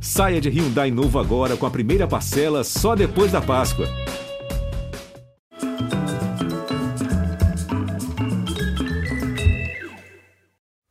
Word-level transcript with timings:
Saia 0.00 0.40
de 0.40 0.48
Hyundai 0.48 0.90
novo 0.90 1.18
agora 1.18 1.56
com 1.56 1.66
a 1.66 1.70
primeira 1.70 2.06
parcela 2.06 2.62
só 2.62 2.94
depois 2.94 3.32
da 3.32 3.40
Páscoa. 3.40 3.86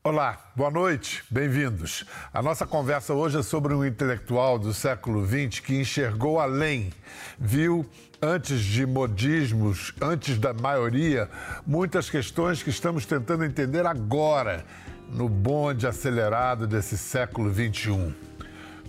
Olá, 0.03 0.51
boa 0.55 0.71
noite, 0.71 1.23
bem-vindos. 1.29 2.05
A 2.33 2.41
nossa 2.41 2.65
conversa 2.65 3.13
hoje 3.13 3.39
é 3.39 3.43
sobre 3.43 3.73
um 3.73 3.85
intelectual 3.85 4.57
do 4.57 4.73
século 4.73 5.25
XX 5.25 5.59
que 5.59 5.75
enxergou 5.75 6.39
além, 6.39 6.91
viu 7.39 7.85
antes 8.21 8.61
de 8.61 8.85
modismos, 8.85 9.93
antes 10.01 10.37
da 10.37 10.53
maioria, 10.53 11.29
muitas 11.65 12.09
questões 12.09 12.63
que 12.63 12.69
estamos 12.69 13.05
tentando 13.05 13.45
entender 13.45 13.85
agora, 13.85 14.65
no 15.09 15.27
bonde 15.29 15.85
acelerado 15.85 16.65
desse 16.65 16.97
século 16.97 17.53
XXI. 17.53 18.24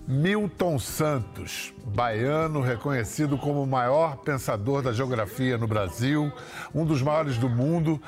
Milton 0.09 0.79
Santos, 0.79 1.75
baiano 1.85 2.61
reconhecido 2.61 3.37
como 3.37 3.65
o 3.65 3.67
maior 3.67 4.19
pensador 4.19 4.81
da 4.81 4.93
geografia 4.93 5.59
no 5.59 5.67
Brasil, 5.67 6.33
um 6.73 6.85
dos 6.85 7.03
maiores 7.03 7.37
do 7.39 7.49
mundo, 7.49 8.01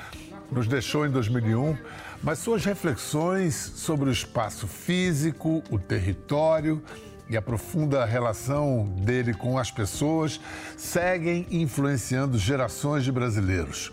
nos 0.48 0.68
deixou 0.68 1.04
em 1.04 1.10
2001, 1.10 1.76
mas 2.22 2.38
suas 2.38 2.64
reflexões 2.64 3.56
sobre 3.56 4.08
o 4.08 4.12
espaço 4.12 4.68
físico, 4.68 5.60
o 5.70 5.78
território 5.78 6.80
e 7.28 7.36
a 7.36 7.42
profunda 7.42 8.04
relação 8.04 8.84
dele 9.00 9.34
com 9.34 9.58
as 9.58 9.72
pessoas 9.72 10.40
seguem 10.76 11.48
influenciando 11.50 12.38
gerações 12.38 13.02
de 13.02 13.10
brasileiros. 13.10 13.90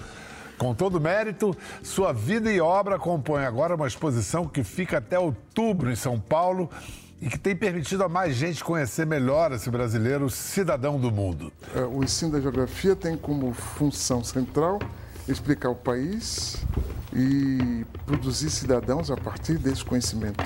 Com 0.60 0.76
todo 0.76 1.02
mérito, 1.02 1.58
sua 1.82 2.14
vida 2.14 2.52
e 2.52 2.62
obra 2.62 3.00
compõem 3.00 3.46
agora 3.46 3.76
uma 3.76 3.88
exposição 3.88 4.48
que 4.48 4.64
fica 4.64 5.00
até 5.00 5.18
outubro 5.18 5.92
em 5.92 5.96
São 5.96 6.20
Paulo 6.20 6.70
e 7.22 7.30
que 7.30 7.40
tem 7.40 7.56
permitido 7.56 8.04
a 8.04 8.10
mais 8.10 8.36
gente 8.36 8.64
conhecer 8.64 9.06
melhor 9.06 9.52
esse 9.52 9.70
brasileiro 9.70 10.30
cidadão 10.30 11.00
do 11.00 11.12
mundo. 11.12 11.52
É, 11.74 11.82
o 11.82 12.04
ensino 12.04 12.32
da 12.32 12.42
geografia 12.42 12.96
tem 12.96 13.16
como 13.16 13.54
função 13.54 14.24
central 14.24 14.80
explicar 15.28 15.70
o 15.70 15.76
país 15.76 16.58
e 17.14 17.86
produzir 18.06 18.50
cidadãos 18.50 19.10
a 19.10 19.18
partir 19.18 19.58
desse 19.58 19.84
conhecimento. 19.84 20.44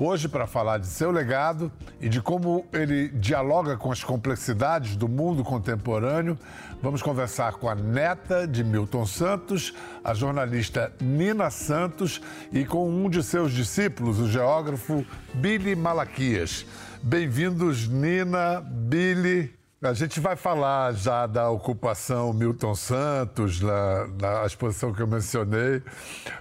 Hoje, 0.00 0.28
para 0.28 0.46
falar 0.46 0.78
de 0.78 0.86
seu 0.86 1.10
legado 1.10 1.72
e 2.00 2.08
de 2.08 2.22
como 2.22 2.64
ele 2.72 3.08
dialoga 3.08 3.76
com 3.76 3.90
as 3.90 4.04
complexidades 4.04 4.94
do 4.94 5.08
mundo 5.08 5.42
contemporâneo, 5.42 6.38
vamos 6.80 7.02
conversar 7.02 7.54
com 7.54 7.68
a 7.68 7.74
neta 7.74 8.46
de 8.46 8.62
Milton 8.62 9.04
Santos, 9.04 9.74
a 10.04 10.14
jornalista 10.14 10.92
Nina 11.00 11.50
Santos, 11.50 12.22
e 12.52 12.64
com 12.64 12.88
um 12.88 13.10
de 13.10 13.24
seus 13.24 13.50
discípulos, 13.50 14.20
o 14.20 14.28
geógrafo 14.28 15.04
Billy 15.34 15.74
Malaquias. 15.74 16.64
Bem-vindos, 17.02 17.88
Nina, 17.88 18.60
Billy. 18.60 19.57
A 19.80 19.92
gente 19.92 20.18
vai 20.18 20.34
falar 20.34 20.92
já 20.92 21.24
da 21.24 21.48
ocupação 21.50 22.32
Milton 22.32 22.74
Santos, 22.74 23.60
na, 23.60 24.08
na, 24.20 24.44
exposição 24.44 24.92
que 24.92 25.00
eu 25.00 25.06
mencionei, 25.06 25.80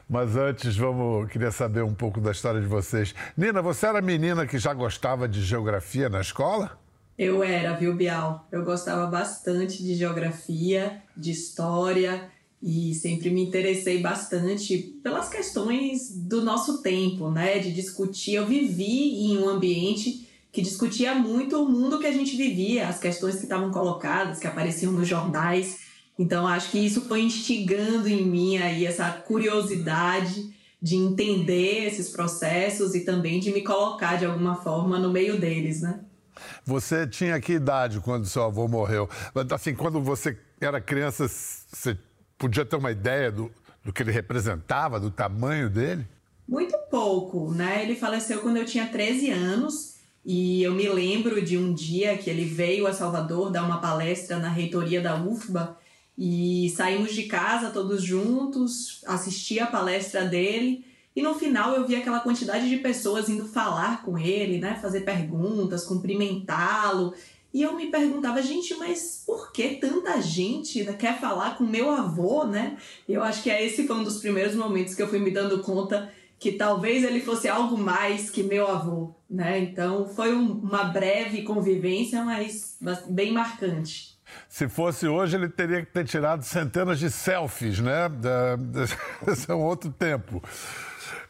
mas 0.09 0.35
antes 0.35 0.75
vamos 0.75 1.29
queria 1.29 1.51
saber 1.51 1.83
um 1.83 1.93
pouco 1.93 2.19
da 2.19 2.31
história 2.31 2.59
de 2.59 2.65
vocês. 2.65 3.13
Nina, 3.37 3.61
você 3.61 3.85
era 3.85 4.01
menina 4.01 4.47
que 4.47 4.57
já 4.57 4.73
gostava 4.73 5.27
de 5.27 5.43
geografia 5.43 6.09
na 6.09 6.19
escola? 6.19 6.79
Eu 7.15 7.43
era, 7.43 7.75
viu, 7.75 7.95
Bial? 7.95 8.47
Eu 8.51 8.65
gostava 8.65 9.05
bastante 9.05 9.83
de 9.83 9.93
geografia, 9.93 11.03
de 11.15 11.29
história 11.29 12.31
e 12.59 12.95
sempre 12.95 13.29
me 13.29 13.43
interessei 13.43 14.01
bastante 14.01 14.79
pelas 15.03 15.29
questões 15.29 16.09
do 16.09 16.41
nosso 16.41 16.81
tempo, 16.81 17.29
né? 17.29 17.59
De 17.59 17.71
discutir. 17.71 18.33
Eu 18.33 18.47
vivi 18.47 19.27
em 19.27 19.37
um 19.37 19.47
ambiente 19.47 20.26
que 20.51 20.61
discutia 20.61 21.13
muito 21.13 21.61
o 21.61 21.69
mundo 21.69 21.99
que 21.99 22.07
a 22.07 22.11
gente 22.11 22.35
vivia, 22.35 22.87
as 22.87 22.99
questões 22.99 23.35
que 23.35 23.43
estavam 23.43 23.71
colocadas, 23.71 24.39
que 24.39 24.47
apareciam 24.47 24.91
nos 24.91 25.07
jornais. 25.07 25.79
Então, 26.17 26.47
acho 26.47 26.71
que 26.71 26.79
isso 26.79 27.01
foi 27.01 27.21
instigando 27.21 28.07
em 28.07 28.25
mim 28.25 28.57
aí 28.57 28.85
essa 28.85 29.11
curiosidade 29.11 30.55
de 30.81 30.95
entender 30.95 31.85
esses 31.85 32.09
processos 32.09 32.95
e 32.95 33.01
também 33.01 33.39
de 33.39 33.51
me 33.51 33.61
colocar 33.61 34.15
de 34.17 34.25
alguma 34.25 34.55
forma 34.55 34.99
no 34.99 35.11
meio 35.11 35.39
deles, 35.39 35.81
né? 35.81 36.01
Você 36.65 37.07
tinha 37.07 37.39
que 37.39 37.53
idade 37.53 37.99
quando 37.99 38.27
seu 38.27 38.43
avô 38.43 38.67
morreu? 38.67 39.09
Assim, 39.51 39.73
quando 39.73 40.01
você 40.01 40.37
era 40.61 40.79
criança, 40.79 41.27
você 41.27 41.97
podia 42.37 42.63
ter 42.63 42.75
uma 42.75 42.91
ideia 42.91 43.31
do, 43.31 43.51
do 43.83 43.91
que 43.91 44.03
ele 44.03 44.11
representava, 44.11 44.99
do 44.99 45.09
tamanho 45.09 45.69
dele? 45.69 46.07
Muito 46.47 46.77
pouco, 46.89 47.51
né? 47.53 47.83
Ele 47.83 47.95
faleceu 47.95 48.39
quando 48.39 48.57
eu 48.57 48.65
tinha 48.65 48.87
13 48.87 49.31
anos 49.31 49.96
e 50.29 50.61
eu 50.61 50.73
me 50.73 50.89
lembro 50.89 51.41
de 51.41 51.57
um 51.57 51.73
dia 51.73 52.17
que 52.17 52.29
ele 52.29 52.43
veio 52.43 52.85
a 52.85 52.91
Salvador 52.91 53.49
dar 53.49 53.63
uma 53.63 53.79
palestra 53.79 54.37
na 54.37 54.49
reitoria 54.49 54.99
da 54.99 55.15
UFBA 55.15 55.77
e 56.17 56.69
saímos 56.75 57.13
de 57.13 57.23
casa 57.23 57.69
todos 57.69 58.03
juntos, 58.03 59.01
assisti 59.07 59.57
a 59.57 59.65
palestra 59.65 60.25
dele 60.25 60.83
e 61.15 61.21
no 61.21 61.33
final 61.33 61.73
eu 61.73 61.87
vi 61.87 61.95
aquela 61.95 62.19
quantidade 62.19 62.67
de 62.67 62.75
pessoas 62.75 63.29
indo 63.29 63.47
falar 63.47 64.03
com 64.03 64.17
ele, 64.17 64.57
né, 64.57 64.77
fazer 64.81 65.01
perguntas, 65.05 65.85
cumprimentá-lo. 65.85 67.13
E 67.53 67.61
eu 67.61 67.73
me 67.77 67.89
perguntava, 67.89 68.41
gente, 68.41 68.75
mas 68.75 69.23
por 69.25 69.53
que 69.53 69.75
tanta 69.75 70.21
gente 70.21 70.83
quer 70.99 71.21
falar 71.21 71.57
com 71.57 71.63
meu 71.63 71.89
avô, 71.89 72.43
né? 72.43 72.77
Eu 73.07 73.23
acho 73.23 73.41
que 73.41 73.49
esse 73.49 73.87
foi 73.87 73.95
um 73.95 74.03
dos 74.03 74.19
primeiros 74.19 74.55
momentos 74.55 74.93
que 74.93 75.01
eu 75.01 75.07
fui 75.07 75.19
me 75.19 75.31
dando 75.31 75.63
conta 75.63 76.11
que 76.39 76.51
talvez 76.51 77.03
ele 77.03 77.21
fosse 77.21 77.47
algo 77.47 77.77
mais 77.77 78.29
que 78.29 78.43
meu 78.43 78.67
avô, 78.67 79.15
né? 79.29 79.59
Então 79.59 80.07
foi 80.07 80.35
um, 80.35 80.53
uma 80.53 80.85
breve 80.85 81.41
convivência, 81.41 82.23
mas 82.23 82.77
bem 83.09 83.33
marcante. 83.33 84.17
Se 84.47 84.67
fosse 84.67 85.07
hoje, 85.07 85.35
ele 85.35 85.49
teria 85.49 85.85
que 85.85 85.91
ter 85.91 86.05
tirado 86.05 86.43
centenas 86.43 86.99
de 86.99 87.09
selfies, 87.09 87.79
né? 87.79 88.09
Esse 89.27 89.49
é 89.49 89.55
um 89.55 89.63
outro 89.63 89.91
tempo. 89.91 90.43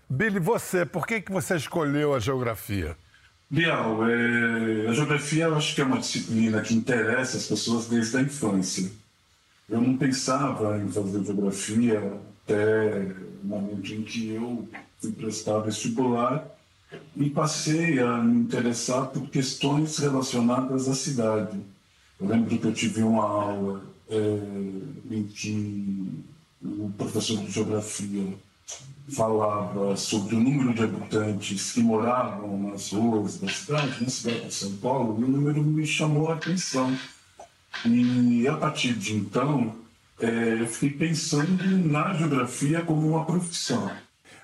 Billy, 0.09 0.39
você, 0.39 0.85
por 0.85 1.05
que, 1.05 1.21
que 1.21 1.31
você 1.31 1.55
escolheu 1.55 2.13
a 2.13 2.19
geografia? 2.19 2.97
Bial, 3.49 4.07
é, 4.09 4.87
a 4.87 4.93
geografia 4.93 5.45
eu 5.45 5.55
acho 5.55 5.73
que 5.73 5.81
é 5.81 5.85
uma 5.85 5.99
disciplina 5.99 6.61
que 6.61 6.73
interessa 6.73 7.37
as 7.37 7.47
pessoas 7.47 7.87
desde 7.87 8.17
a 8.17 8.21
infância. 8.21 8.91
Eu 9.69 9.81
não 9.81 9.97
pensava 9.97 10.77
em 10.77 10.89
fazer 10.89 11.23
geografia 11.23 12.01
até 12.47 13.11
o 13.43 13.47
momento 13.47 13.93
em 13.93 14.01
que 14.01 14.29
eu 14.29 14.67
fui 14.99 15.11
prestar 15.11 15.59
vestibular 15.59 16.47
e 17.15 17.29
passei 17.29 17.99
a 17.99 18.17
me 18.17 18.39
interessar 18.39 19.07
por 19.07 19.29
questões 19.29 19.97
relacionadas 19.97 20.87
à 20.87 20.95
cidade. 20.95 21.59
Eu 22.19 22.27
lembro 22.27 22.57
que 22.57 22.65
eu 22.65 22.73
tive 22.73 23.03
uma 23.03 23.23
aula 23.23 23.83
é, 24.09 24.39
em 25.11 25.23
que 25.23 26.23
o 26.63 26.89
professor 26.97 27.37
de 27.37 27.51
geografia 27.51 28.33
falava 29.09 29.95
sobre 29.95 30.35
o 30.35 30.39
número 30.39 30.73
de 30.73 30.83
habitantes 30.83 31.73
que 31.73 31.81
moravam 31.81 32.71
nas 32.71 32.91
ruas 32.91 33.37
da 33.39 33.49
cidade, 33.49 34.03
na 34.03 34.09
cidade 34.09 34.47
de 34.47 34.53
São 34.53 34.71
Paulo, 34.77 35.17
e 35.19 35.23
o 35.23 35.27
número 35.27 35.61
me 35.63 35.85
chamou 35.85 36.29
a 36.29 36.35
atenção. 36.35 36.97
E 37.85 38.47
a 38.47 38.55
partir 38.55 38.93
de 38.93 39.15
então, 39.15 39.75
é, 40.19 40.61
eu 40.61 40.67
fiquei 40.67 41.07
pensando 41.07 41.63
na 41.87 42.13
geografia 42.13 42.81
como 42.81 43.07
uma 43.07 43.25
profissão. 43.25 43.91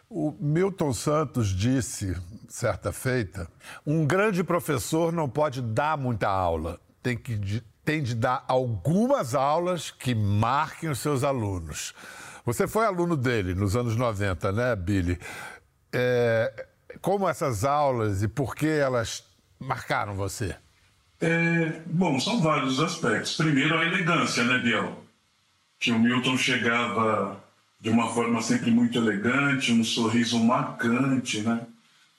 O 0.10 0.36
Milton 0.40 0.94
Santos 0.94 1.50
disse, 1.50 2.16
certa 2.48 2.92
feita, 2.92 3.48
um 3.86 4.06
grande 4.06 4.44
professor 4.44 5.12
não 5.12 5.28
pode 5.28 5.62
dar 5.62 5.98
muita 5.98 6.30
aula, 6.30 6.80
tem, 7.02 7.18
que, 7.18 7.64
tem 7.84 8.04
de 8.04 8.14
dar 8.14 8.46
algumas 8.48 9.34
aulas 9.34 9.90
que 9.90 10.14
marquem 10.14 10.90
os 10.90 11.00
seus 11.00 11.24
alunos. 11.24 11.96
Você 12.46 12.68
foi 12.68 12.86
aluno 12.86 13.18
dele 13.18 13.56
nos 13.56 13.76
anos 13.76 13.96
90, 13.96 14.52
né, 14.52 14.76
Billy? 14.76 15.18
É, 15.92 16.68
como 17.02 17.28
essas 17.28 17.64
aulas 17.64 18.22
e 18.22 18.28
por 18.28 18.56
que 18.56 18.68
elas 18.68 19.24
marcaram 19.60 20.14
você? 20.14 20.56
É, 21.20 21.82
bom, 21.86 22.20
são 22.20 22.42
vários 22.42 22.80
aspectos. 22.80 23.36
Primeiro, 23.38 23.78
a 23.78 23.86
elegância, 23.86 24.44
né, 24.44 24.60
Biel? 24.60 25.03
Que 25.84 25.92
o 25.92 26.00
Milton 26.00 26.38
chegava 26.38 27.44
de 27.78 27.90
uma 27.90 28.08
forma 28.08 28.42
sempre 28.42 28.72
muito 28.72 28.98
elegante, 28.98 29.74
um 29.74 29.84
sorriso 29.84 30.40
marcante, 30.40 31.42
né? 31.42 31.68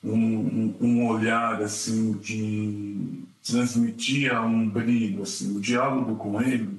Um, 0.05 0.75
um, 0.83 1.07
olhar 1.07 1.63
assim 1.63 2.13
que 2.19 3.25
transmitia 3.43 4.43
um 4.43 4.69
brilho, 4.69 5.23
assim, 5.23 5.57
o 5.57 5.61
diálogo 5.63 6.17
com 6.17 6.43
ele 6.43 6.79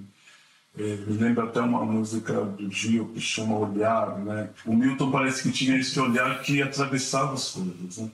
é, 0.78 0.96
me 1.08 1.18
lembra 1.18 1.46
até 1.46 1.60
uma 1.60 1.84
música 1.84 2.34
do 2.42 2.72
Gil 2.72 3.08
que 3.08 3.20
chama 3.20 3.58
Olhar, 3.58 4.20
né? 4.20 4.52
O 4.64 4.76
Milton 4.76 5.10
parece 5.10 5.42
que 5.42 5.52
tinha 5.52 5.76
esse 5.80 6.00
olhar 6.00 6.40
que 6.44 6.62
atravessava 6.62 7.34
as 7.34 7.50
coisas, 7.50 7.98
né? 7.98 8.12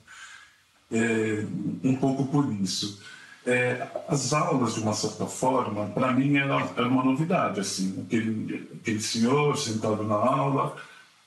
É, 0.90 1.44
um 1.84 1.94
pouco 1.94 2.26
por 2.26 2.50
isso. 2.54 3.02
É, 3.44 3.88
as 4.06 4.32
aulas, 4.32 4.74
de 4.74 4.80
uma 4.80 4.92
certa 4.92 5.26
forma, 5.26 5.86
para 5.86 6.12
mim 6.12 6.36
era, 6.36 6.60
era, 6.76 6.86
uma 6.86 7.02
novidade, 7.02 7.58
assim, 7.58 8.00
aquele, 8.06 8.68
aquele 8.80 9.00
senhor 9.00 9.58
sentado 9.58 10.04
na 10.04 10.14
aula, 10.14 10.76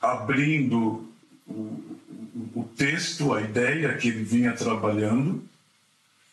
abrindo 0.02 1.10
o, 1.46 1.84
o, 2.56 2.64
texto, 2.78 3.34
a 3.34 3.42
ideia 3.42 3.98
que 3.98 4.08
ele 4.08 4.24
vinha 4.24 4.54
trabalhando, 4.54 5.44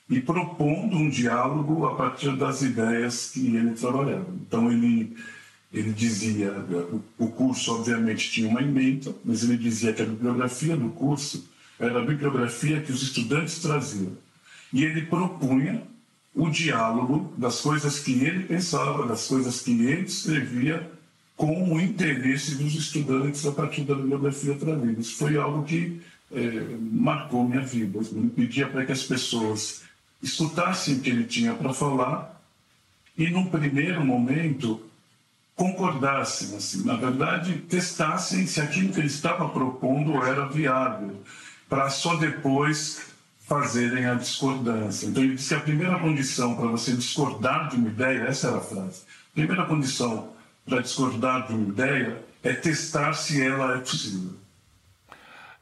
e 0.08 0.20
propondo 0.20 0.96
um 0.96 1.08
diálogo 1.08 1.87
a 1.87 1.96
partir 1.96 2.37
das 2.37 2.62
ideias 2.62 3.31
que 3.31 3.56
ele 3.56 3.73
trabalhava. 3.73 4.26
Então, 4.46 4.70
ele, 4.70 5.17
ele 5.73 5.93
dizia: 5.93 6.55
o 7.19 7.29
curso, 7.29 7.75
obviamente, 7.75 8.31
tinha 8.31 8.49
uma 8.49 8.62
emenda, 8.62 9.12
mas 9.25 9.43
ele 9.43 9.56
dizia 9.56 9.93
que 9.93 10.02
a 10.02 10.06
bibliografia 10.06 10.76
do 10.76 10.90
curso 10.90 11.49
era 11.81 12.00
a 12.00 12.05
bibliografia 12.05 12.81
que 12.81 12.93
os 12.93 13.02
estudantes 13.02 13.58
traziam. 13.58 14.12
E 14.72 14.84
ele 14.84 15.02
propunha 15.02 15.82
o 16.34 16.48
diálogo 16.48 17.32
das 17.36 17.60
coisas 17.60 17.98
que 17.98 18.12
ele 18.24 18.44
pensava, 18.44 19.06
das 19.06 19.26
coisas 19.28 19.60
que 19.60 19.72
ele 19.72 20.06
escrevia, 20.06 20.90
com 21.36 21.74
o 21.74 21.80
interesse 21.80 22.54
dos 22.54 22.74
estudantes 22.74 23.44
a 23.46 23.52
partir 23.52 23.82
da 23.82 23.94
bibliografia 23.94 24.54
trazida. 24.54 25.00
Isso 25.00 25.16
foi 25.16 25.36
algo 25.36 25.64
que 25.64 26.00
é, 26.30 26.76
marcou 26.80 27.46
minha 27.46 27.60
vida. 27.60 27.98
Ele 27.98 28.30
pedia 28.30 28.69
para 28.69 28.86
que 28.86 28.92
as 28.92 29.02
pessoas 29.02 29.82
escutassem 30.22 30.96
o 30.96 31.00
que 31.00 31.10
ele 31.10 31.24
tinha 31.24 31.52
para 31.52 31.74
falar 31.74 32.40
e, 33.19 33.28
num 33.28 33.46
primeiro 33.46 34.04
momento, 34.04 34.80
concordassem, 35.54 36.56
assim, 36.56 36.84
na 36.84 36.96
verdade, 36.96 37.54
testassem 37.69 38.46
se 38.46 38.60
aquilo 38.60 38.92
que 38.92 39.00
ele 39.00 39.08
estava 39.08 39.48
propondo 39.48 40.22
era 40.22 40.46
viável, 40.46 41.20
para 41.69 41.90
só 41.90 42.16
depois 42.16 43.12
fazerem 43.47 44.06
a 44.06 44.15
discordância. 44.15 45.06
Então, 45.06 45.23
ele 45.23 45.35
disse 45.35 45.49
que 45.49 45.55
a 45.55 45.61
primeira 45.61 45.99
condição 45.99 46.56
para 46.56 46.69
você 46.69 46.93
discordar 46.93 47.69
de 47.69 47.77
uma 47.77 47.89
ideia, 47.89 48.23
essa 48.25 48.49
era 48.49 48.59
a 48.59 48.61
frase, 48.61 49.03
a 49.31 49.35
primeira 49.35 49.67
condição 49.67 50.33
para 50.65 50.81
discordar 50.81 51.47
de 51.47 51.55
uma 51.55 51.69
ideia 51.69 52.23
é 52.43 52.53
testar 52.55 53.12
se 53.15 53.44
ela 53.44 53.77
é 53.77 53.79
possível. 53.79 54.33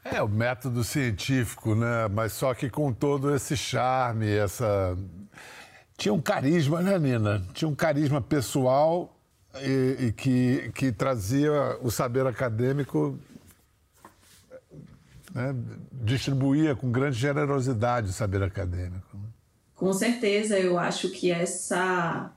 É, 0.05 0.23
o 0.23 0.29
método 0.29 0.83
científico, 0.83 1.75
né? 1.75 2.09
Mas 2.09 2.33
só 2.33 2.55
que 2.55 2.71
com 2.71 2.93
todo 2.93 3.35
esse 3.35 3.57
charme, 3.57 4.31
essa. 4.31 4.97
Tinha 5.97 6.15
um 6.15 6.21
carisma, 6.21 6.81
né, 6.81 6.99
Nina? 6.99 7.47
Tinha 7.53 7.69
um 7.69 7.75
carisma 7.75 8.21
pessoal 8.23 9.15
e, 9.57 10.07
e 10.07 10.13
que, 10.13 10.71
que 10.75 10.91
trazia 10.91 11.53
o 11.83 11.91
saber 11.91 12.27
acadêmico, 12.27 13.19
né? 15.35 15.55
distribuía 15.93 16.75
com 16.75 16.91
grande 16.91 17.19
generosidade 17.19 18.11
o 18.11 18.13
saber 18.13 18.43
acadêmico. 18.43 19.17
Né? 19.17 19.29
Com 19.75 19.93
certeza, 19.93 20.59
eu 20.59 20.79
acho 20.79 21.11
que 21.11 21.31
essa 21.31 22.33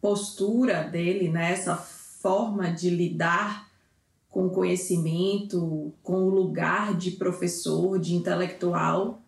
postura 0.00 0.82
dele, 0.82 1.28
né, 1.28 1.52
essa 1.52 1.76
forma 1.76 2.72
de 2.72 2.90
lidar 2.90 3.68
com 4.28 4.46
o 4.46 4.50
conhecimento, 4.50 5.92
com 6.02 6.24
o 6.24 6.30
lugar 6.30 6.96
de 6.96 7.12
professor, 7.12 7.98
de 7.98 8.14
intelectual, 8.14 9.22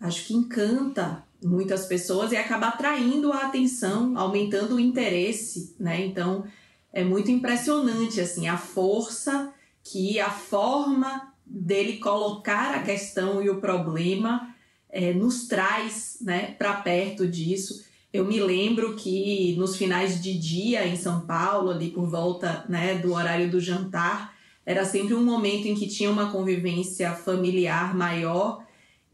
acho 0.00 0.26
que 0.26 0.34
encanta 0.34 1.24
muitas 1.42 1.86
pessoas 1.86 2.32
e 2.32 2.36
acaba 2.36 2.68
atraindo 2.68 3.32
a 3.32 3.42
atenção, 3.42 4.18
aumentando 4.18 4.76
o 4.76 4.80
interesse, 4.80 5.74
né? 5.78 6.04
Então, 6.04 6.44
é 6.92 7.04
muito 7.04 7.30
impressionante 7.30 8.20
assim 8.20 8.48
a 8.48 8.56
força 8.56 9.52
que 9.82 10.18
a 10.18 10.30
forma 10.30 11.32
dele 11.46 11.98
colocar 11.98 12.74
a 12.74 12.82
questão 12.82 13.42
e 13.42 13.48
o 13.48 13.60
problema 13.60 14.54
é, 14.90 15.12
nos 15.12 15.46
traz, 15.46 16.18
né, 16.20 16.54
para 16.58 16.74
perto 16.74 17.26
disso. 17.26 17.84
Eu 18.12 18.24
me 18.24 18.40
lembro 18.40 18.96
que 18.96 19.54
nos 19.56 19.76
finais 19.76 20.22
de 20.22 20.36
dia 20.38 20.86
em 20.86 20.96
São 20.96 21.20
Paulo, 21.26 21.70
ali 21.70 21.90
por 21.90 22.08
volta 22.08 22.64
né, 22.68 22.96
do 22.96 23.12
horário 23.12 23.50
do 23.50 23.60
jantar, 23.60 24.34
era 24.64 24.84
sempre 24.84 25.14
um 25.14 25.24
momento 25.24 25.68
em 25.68 25.74
que 25.74 25.86
tinha 25.86 26.10
uma 26.10 26.32
convivência 26.32 27.12
familiar 27.12 27.94
maior 27.94 28.66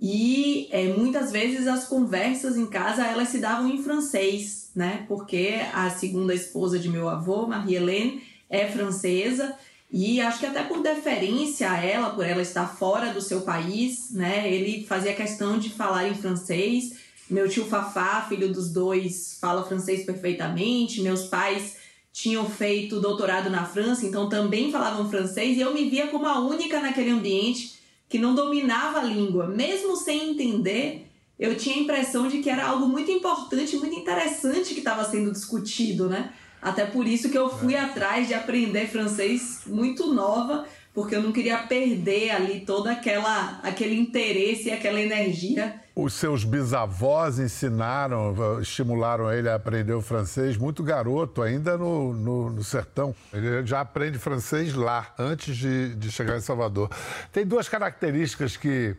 e 0.04 0.66
é, 0.72 0.88
muitas 0.88 1.30
vezes 1.30 1.68
as 1.68 1.86
conversas 1.86 2.56
em 2.56 2.66
casa 2.66 3.06
elas 3.06 3.28
se 3.28 3.38
davam 3.38 3.68
em 3.68 3.80
francês, 3.80 4.72
né? 4.74 5.04
Porque 5.06 5.60
a 5.72 5.90
segunda 5.90 6.34
esposa 6.34 6.76
de 6.76 6.88
meu 6.88 7.08
avô, 7.08 7.46
Marie-Hélène, 7.46 8.20
é 8.50 8.66
francesa 8.66 9.54
e 9.92 10.20
acho 10.20 10.38
que 10.38 10.46
até 10.46 10.62
por 10.62 10.82
deferência 10.82 11.70
a 11.70 11.76
ela, 11.76 12.10
por 12.10 12.24
ela 12.24 12.40
estar 12.40 12.66
fora 12.66 13.12
do 13.12 13.20
seu 13.20 13.42
país, 13.42 14.10
né? 14.10 14.50
Ele 14.50 14.86
fazia 14.86 15.12
questão 15.12 15.58
de 15.58 15.68
falar 15.68 16.08
em 16.08 16.14
francês 16.14 17.02
meu 17.32 17.48
tio 17.48 17.64
Fafá, 17.64 18.26
filho 18.28 18.52
dos 18.52 18.70
dois, 18.70 19.38
fala 19.40 19.64
francês 19.64 20.04
perfeitamente. 20.04 21.00
Meus 21.00 21.24
pais 21.24 21.76
tinham 22.12 22.48
feito 22.48 23.00
doutorado 23.00 23.48
na 23.48 23.64
França, 23.64 24.04
então 24.04 24.28
também 24.28 24.70
falavam 24.70 25.08
francês. 25.08 25.56
E 25.56 25.60
eu 25.62 25.72
me 25.72 25.88
via 25.88 26.08
como 26.08 26.26
a 26.26 26.38
única 26.40 26.78
naquele 26.78 27.10
ambiente 27.10 27.78
que 28.06 28.18
não 28.18 28.34
dominava 28.34 29.00
a 29.00 29.04
língua. 29.04 29.46
Mesmo 29.46 29.96
sem 29.96 30.32
entender, 30.32 31.06
eu 31.38 31.56
tinha 31.56 31.76
a 31.76 31.80
impressão 31.80 32.28
de 32.28 32.42
que 32.42 32.50
era 32.50 32.66
algo 32.66 32.86
muito 32.86 33.10
importante, 33.10 33.78
muito 33.78 33.98
interessante 33.98 34.74
que 34.74 34.80
estava 34.80 35.02
sendo 35.02 35.32
discutido, 35.32 36.10
né? 36.10 36.34
Até 36.62 36.86
por 36.86 37.06
isso 37.06 37.28
que 37.28 37.36
eu 37.36 37.50
fui 37.50 37.74
é. 37.74 37.80
atrás 37.80 38.28
de 38.28 38.34
aprender 38.34 38.86
francês 38.86 39.62
muito 39.66 40.14
nova, 40.14 40.64
porque 40.94 41.16
eu 41.16 41.22
não 41.22 41.32
queria 41.32 41.58
perder 41.58 42.30
ali 42.30 42.60
toda 42.60 42.92
aquela 42.92 43.58
aquele 43.62 43.98
interesse 43.98 44.68
e 44.68 44.72
aquela 44.72 45.00
energia 45.00 45.82
os 45.94 46.14
seus 46.14 46.42
bisavós 46.42 47.38
ensinaram, 47.38 48.60
estimularam 48.60 49.30
ele 49.30 49.48
a 49.48 49.54
aprender 49.54 49.92
o 49.92 50.00
francês 50.00 50.56
muito 50.56 50.82
garoto, 50.82 51.42
ainda 51.42 51.76
no, 51.76 52.14
no, 52.14 52.50
no 52.50 52.64
sertão. 52.64 53.14
Ele 53.32 53.64
já 53.66 53.80
aprende 53.80 54.18
francês 54.18 54.74
lá, 54.74 55.12
antes 55.18 55.56
de, 55.56 55.94
de 55.94 56.10
chegar 56.10 56.36
em 56.36 56.40
Salvador. 56.40 56.90
Tem 57.30 57.44
duas 57.44 57.68
características 57.68 58.56
que 58.56 58.96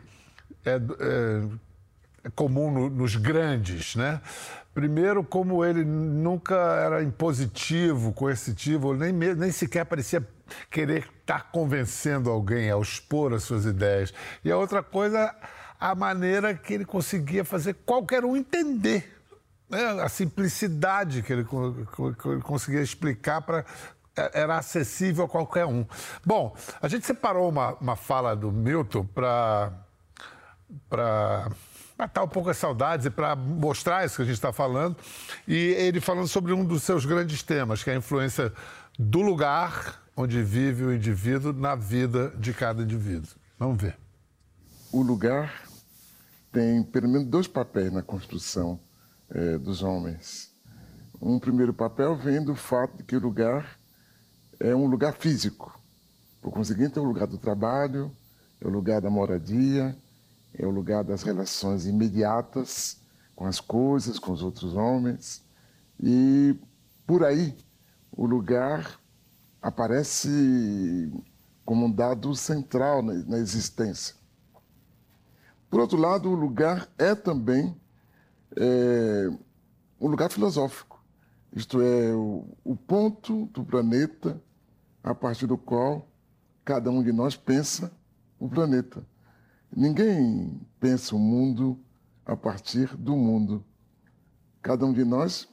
é, 0.64 0.76
é, 0.76 1.44
é 2.26 2.30
comum 2.36 2.72
no, 2.72 2.90
nos 2.90 3.16
grandes, 3.16 3.96
né? 3.96 4.22
Primeiro, 4.74 5.24
como 5.24 5.64
ele 5.64 5.84
nunca 5.84 6.56
era 6.56 7.04
impositivo, 7.04 8.12
coercitivo, 8.12 8.96
nem, 8.96 9.14
nem 9.14 9.52
sequer 9.52 9.86
parecia 9.86 10.28
querer 10.70 11.10
estar 11.20 11.52
convencendo 11.52 12.30
alguém 12.30 12.70
ao 12.70 12.82
expor 12.82 13.34
as 13.34 13.44
suas 13.44 13.66
ideias. 13.66 14.14
E 14.44 14.52
a 14.52 14.58
outra 14.58 14.82
coisa 14.82 15.34
a 15.80 15.94
maneira 15.94 16.54
que 16.54 16.74
ele 16.74 16.86
conseguia 16.86 17.44
fazer 17.44 17.74
qualquer 17.86 18.24
um 18.24 18.38
entender. 18.38 19.22
Né? 19.70 19.84
A 20.02 20.08
simplicidade 20.08 21.22
que 21.22 21.34
ele, 21.34 21.44
que 21.44 22.30
ele 22.30 22.42
conseguia 22.42 22.82
explicar 22.82 23.42
para 23.42 23.66
é, 24.16 24.42
era 24.42 24.58
acessível 24.58 25.26
a 25.26 25.28
qualquer 25.28 25.66
um. 25.66 25.86
Bom, 26.24 26.56
a 26.82 26.88
gente 26.88 27.06
separou 27.06 27.50
uma, 27.50 27.74
uma 27.76 27.96
fala 27.96 28.36
do 28.36 28.52
Milton 28.52 29.06
para 29.06 29.74
matar 32.04 32.24
um 32.24 32.28
pouco 32.28 32.50
as 32.50 32.58
saudades 32.58 33.06
e 33.06 33.10
para 33.10 33.34
mostrar 33.34 34.06
isso 34.06 34.18
que 34.18 34.24
a 34.24 34.26
gente 34.26 34.36
está 34.36 34.52
falando. 34.52 34.98
E 35.48 35.56
ele 35.56 36.02
falando 36.02 36.28
sobre 36.28 36.52
um 36.52 36.66
dos 36.66 36.84
seus 36.84 37.06
grandes 37.06 37.42
temas, 37.42 37.82
que 37.82 37.90
é 37.90 37.94
a 37.94 37.98
influência 37.98 38.52
do 39.00 39.22
lugar 39.22 40.02
onde 40.16 40.44
vive 40.44 40.84
o 40.84 40.94
indivíduo 40.94 41.54
na 41.54 41.76
vida 41.76 42.30
de 42.38 42.54
cada 42.54 42.84
indivíduo. 42.84 43.30
Vamos 43.58 43.82
ver. 43.82 43.98
O 44.92 45.02
lugar 45.02 45.64
tem 46.52 46.84
pelo 46.84 47.08
menos 47.08 47.28
dois 47.28 47.48
papéis 47.48 47.92
na 47.92 48.04
construção 48.04 48.80
é, 49.30 49.58
dos 49.58 49.82
homens. 49.82 50.52
Um 51.22 51.40
primeiro 51.40 51.74
papel 51.74 52.18
vem 52.18 52.44
do 52.44 52.54
fato 52.54 52.98
de 52.98 53.04
que 53.04 53.16
o 53.16 53.20
lugar 53.20 53.80
é 54.60 54.76
um 54.76 54.88
lugar 54.88 55.14
físico. 55.14 55.80
Por 56.42 56.52
conseguinte, 56.52 57.00
é 57.00 57.02
o 57.02 57.06
lugar 57.06 57.28
do 57.28 57.38
trabalho, 57.38 58.12
é 58.60 58.68
o 58.68 58.70
lugar 58.70 59.00
da 59.00 59.10
moradia, 59.10 59.96
é 60.54 60.66
o 60.66 60.70
lugar 60.70 61.04
das 61.04 61.24
relações 61.24 61.86
imediatas 61.86 63.02
com 63.36 63.46
as 63.46 63.60
coisas, 63.60 64.20
com 64.20 64.32
os 64.32 64.44
outros 64.44 64.76
homens. 64.76 65.44
E 66.00 66.56
por 67.06 67.24
aí, 67.24 67.56
o 68.12 68.26
lugar 68.26 69.00
aparece 69.62 71.12
como 71.66 71.86
um 71.86 71.92
dado 71.92 72.36
central 72.36 73.02
na 73.02 73.38
existência. 73.38 74.16
Por 75.70 75.80
outro 75.80 75.98
lado, 75.98 76.30
o 76.30 76.36
lugar 76.36 76.88
é 76.98 77.16
também 77.16 77.76
é, 78.56 79.30
um 80.00 80.08
lugar 80.08 80.30
filosófico, 80.30 81.04
isto 81.56 81.82
é, 81.82 82.14
o, 82.14 82.46
o 82.64 82.76
ponto 82.76 83.48
do 83.48 83.64
planeta 83.64 84.40
a 85.04 85.16
partir 85.16 85.48
do 85.48 85.58
qual 85.58 86.08
cada 86.64 86.92
um 86.92 87.02
de 87.02 87.12
nós 87.12 87.36
pensa 87.36 87.92
o 88.40 88.48
planeta. 88.48 89.06
Ninguém 89.76 90.62
pensa 90.80 91.16
o 91.16 91.20
mundo 91.20 91.80
a 92.26 92.36
partir 92.36 92.96
do 92.96 93.16
mundo. 93.16 93.66
Cada 94.62 94.86
um 94.86 94.94
de 94.94 95.04
nós, 95.04 95.48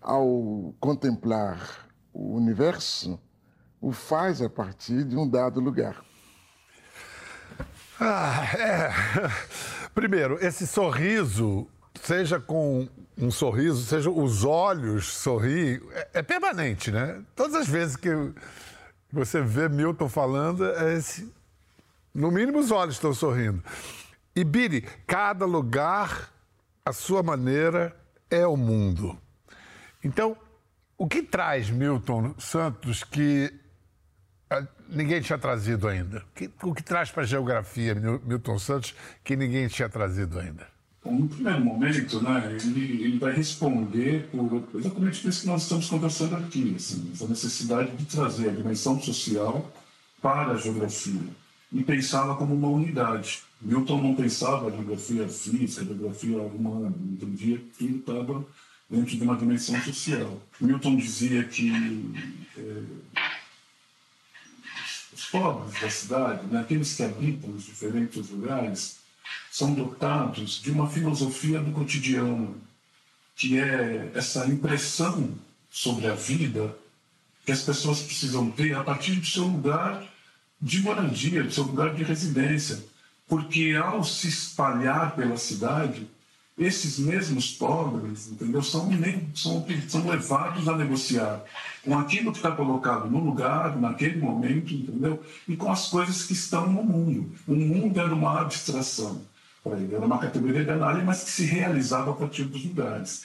ao 0.00 0.74
contemplar 0.78 1.88
o 2.12 2.36
universo, 2.36 3.18
o 3.80 3.92
faz 3.92 4.40
a 4.40 4.48
partir 4.48 5.04
de 5.04 5.16
um 5.16 5.28
dado 5.28 5.60
lugar. 5.60 6.02
Ah, 8.00 8.44
é. 8.56 8.90
Primeiro, 9.94 10.38
esse 10.44 10.66
sorriso, 10.66 11.66
seja 12.02 12.38
com 12.38 12.88
um 13.18 13.30
sorriso, 13.30 13.82
seja 13.84 14.10
os 14.10 14.44
olhos 14.44 15.06
sorrir, 15.06 15.82
é, 15.92 16.08
é 16.14 16.22
permanente, 16.22 16.90
né? 16.90 17.22
Todas 17.34 17.54
as 17.54 17.66
vezes 17.66 17.96
que 17.96 18.10
você 19.10 19.40
vê 19.40 19.68
Milton 19.68 20.08
falando, 20.08 20.64
é 20.64 20.94
esse, 20.94 21.32
no 22.16 22.30
mínimo 22.30 22.58
os 22.58 22.70
olhos 22.70 22.94
estão 22.94 23.12
sorrindo. 23.12 23.62
E 24.34 24.42
Biri, 24.42 24.82
cada 25.06 25.44
lugar 25.44 26.32
a 26.84 26.92
sua 26.92 27.22
maneira 27.22 27.94
é 28.30 28.46
o 28.46 28.56
mundo. 28.56 29.18
Então, 30.02 30.36
o 30.96 31.06
que 31.06 31.22
traz 31.22 31.68
Milton 31.68 32.34
Santos 32.38 33.04
que 33.04 33.52
ah, 34.48 34.66
ninguém 34.88 35.20
tinha 35.20 35.38
trazido 35.38 35.86
ainda? 35.86 36.24
O 36.62 36.74
que 36.74 36.82
traz 36.82 37.10
para 37.10 37.22
a 37.22 37.26
geografia 37.26 37.94
Milton 37.94 38.58
Santos 38.58 38.94
que 39.22 39.36
ninguém 39.36 39.68
tinha 39.68 39.88
trazido 39.88 40.38
ainda? 40.38 40.66
Bom, 41.04 41.12
no 41.12 41.28
primeiro 41.28 41.60
momento, 41.60 42.22
né, 42.22 42.56
ele, 42.62 43.04
ele 43.04 43.18
vai 43.18 43.32
responder 43.32 44.28
por 44.30 44.64
exatamente 44.74 45.28
isso 45.28 45.42
que 45.42 45.46
nós 45.46 45.62
estamos 45.62 45.88
conversando 45.88 46.36
aqui, 46.36 46.74
assim, 46.76 47.10
essa 47.12 47.28
necessidade 47.28 47.94
de 47.94 48.06
trazer 48.06 48.48
a 48.48 48.52
dimensão 48.52 49.00
social 49.00 49.70
para 50.22 50.52
a 50.52 50.56
geografia 50.56 51.20
e 51.72 51.82
pensá-la 51.82 52.36
como 52.36 52.54
uma 52.54 52.68
unidade. 52.68 53.42
Milton 53.60 54.02
não 54.02 54.14
pensava 54.14 54.68
a 54.68 54.70
geografia 54.70 55.28
física, 55.28 55.82
a 55.82 55.84
geografia 55.84 56.38
humana, 56.38 56.94
entendia 57.12 57.58
que 57.58 57.70
tudo 57.78 57.98
estava 57.98 58.46
dentro 58.88 59.16
de 59.16 59.22
uma 59.22 59.36
dimensão 59.36 59.80
social. 59.82 60.40
Milton 60.60 60.96
dizia 60.96 61.44
que 61.44 61.72
é, 62.56 62.82
os 65.12 65.24
pobres 65.26 65.80
da 65.80 65.90
cidade, 65.90 66.46
né, 66.46 66.60
aqueles 66.60 66.94
que 66.94 67.02
habitam 67.02 67.50
os 67.50 67.64
diferentes 67.64 68.30
lugares, 68.30 68.98
são 69.50 69.74
dotados 69.74 70.60
de 70.62 70.70
uma 70.70 70.88
filosofia 70.88 71.60
do 71.60 71.72
cotidiano, 71.72 72.60
que 73.34 73.58
é 73.58 74.12
essa 74.14 74.46
impressão 74.46 75.34
sobre 75.70 76.06
a 76.06 76.14
vida 76.14 76.76
que 77.44 77.52
as 77.52 77.62
pessoas 77.62 78.02
precisam 78.02 78.50
ter 78.50 78.74
a 78.74 78.84
partir 78.84 79.16
do 79.16 79.26
seu 79.26 79.44
lugar 79.44 80.06
de 80.60 80.82
moradia, 80.82 81.42
do 81.42 81.50
seu 81.50 81.64
lugar 81.64 81.94
de 81.94 82.02
residência. 82.02 82.78
Porque 83.28 83.74
ao 83.80 84.04
se 84.04 84.28
espalhar 84.28 85.16
pela 85.16 85.36
cidade, 85.36 86.06
esses 86.56 86.98
mesmos 86.98 87.52
pobres, 87.52 88.28
entendeu, 88.28 88.62
são, 88.62 88.88
são, 89.34 89.66
são 89.88 90.08
levados 90.08 90.68
a 90.68 90.76
negociar 90.76 91.44
com 91.84 91.98
aquilo 91.98 92.32
que 92.32 92.38
está 92.38 92.50
colocado 92.50 93.08
no 93.10 93.22
lugar, 93.22 93.76
naquele 93.76 94.18
momento, 94.18 94.72
entendeu? 94.72 95.22
E 95.46 95.56
com 95.56 95.70
as 95.70 95.88
coisas 95.88 96.24
que 96.24 96.32
estão 96.32 96.66
no 96.66 96.82
mundo. 96.82 97.30
O 97.46 97.54
mundo 97.54 98.00
era 98.00 98.12
uma 98.14 98.40
abstração 98.40 99.20
para 99.62 99.78
ele, 99.78 99.94
era 99.94 100.04
uma 100.04 100.18
categoria 100.18 100.64
de 100.64 100.70
análise, 100.70 101.04
mas 101.04 101.24
que 101.24 101.30
se 101.30 101.44
realizava 101.44 102.10
a 102.10 102.14
partir 102.14 102.44
dos 102.44 102.64
lugares. 102.64 103.24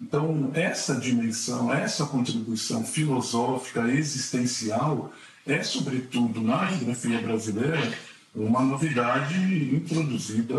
Então, 0.00 0.50
essa 0.52 0.94
dimensão, 0.96 1.72
essa 1.72 2.04
contribuição 2.04 2.84
filosófica, 2.84 3.88
existencial, 3.88 5.10
é, 5.46 5.62
sobretudo, 5.62 6.40
na 6.40 6.66
geografia 6.66 7.20
brasileira, 7.20 7.92
uma 8.34 8.62
novidade 8.62 9.34
introduzida 9.74 10.54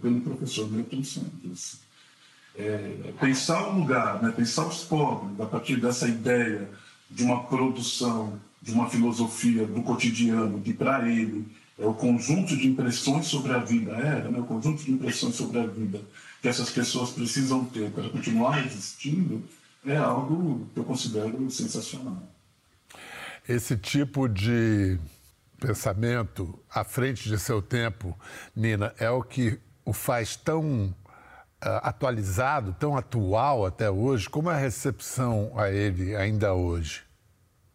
pelo 0.00 0.20
professor 0.20 0.70
Milton 0.70 1.04
Santos. 1.04 1.80
É, 2.56 3.12
pensar 3.20 3.68
o 3.68 3.78
lugar, 3.78 4.22
né, 4.22 4.32
pensar 4.32 4.66
os 4.66 4.84
pobres, 4.84 5.40
a 5.40 5.46
partir 5.46 5.76
dessa 5.76 6.08
ideia 6.08 6.68
de 7.10 7.22
uma 7.22 7.44
produção, 7.44 8.38
de 8.60 8.72
uma 8.72 8.88
filosofia 8.88 9.66
do 9.66 9.82
cotidiano, 9.82 10.60
que 10.60 10.72
para 10.72 11.08
ele 11.08 11.46
é 11.78 11.86
o 11.86 11.94
conjunto 11.94 12.56
de 12.56 12.66
impressões 12.66 13.26
sobre 13.26 13.52
a 13.52 13.58
vida, 13.58 13.92
é, 13.92 14.28
né, 14.28 14.38
o 14.38 14.44
conjunto 14.44 14.82
de 14.82 14.90
impressões 14.90 15.34
sobre 15.34 15.60
a 15.60 15.66
vida 15.66 16.00
que 16.40 16.48
essas 16.48 16.70
pessoas 16.70 17.10
precisam 17.10 17.64
ter 17.66 17.90
para 17.90 18.08
continuar 18.08 18.66
existindo, 18.66 19.42
é 19.86 19.96
algo 19.96 20.66
que 20.74 20.80
eu 20.80 20.84
considero 20.84 21.48
sensacional. 21.50 22.20
Esse 23.48 23.76
tipo 23.76 24.28
de 24.28 24.98
pensamento 25.58 26.58
à 26.70 26.84
frente 26.84 27.28
de 27.28 27.38
seu 27.38 27.60
tempo, 27.60 28.16
Nina, 28.54 28.94
é 28.98 29.10
o 29.10 29.22
que 29.22 29.58
o 29.84 29.92
faz 29.92 30.36
tão 30.36 30.86
uh, 30.86 31.82
atualizado, 31.82 32.74
tão 32.78 32.96
atual 32.96 33.66
até 33.66 33.90
hoje? 33.90 34.28
Como 34.28 34.48
é 34.48 34.54
a 34.54 34.58
recepção 34.58 35.52
a 35.56 35.70
ele 35.70 36.14
ainda 36.14 36.54
hoje, 36.54 37.02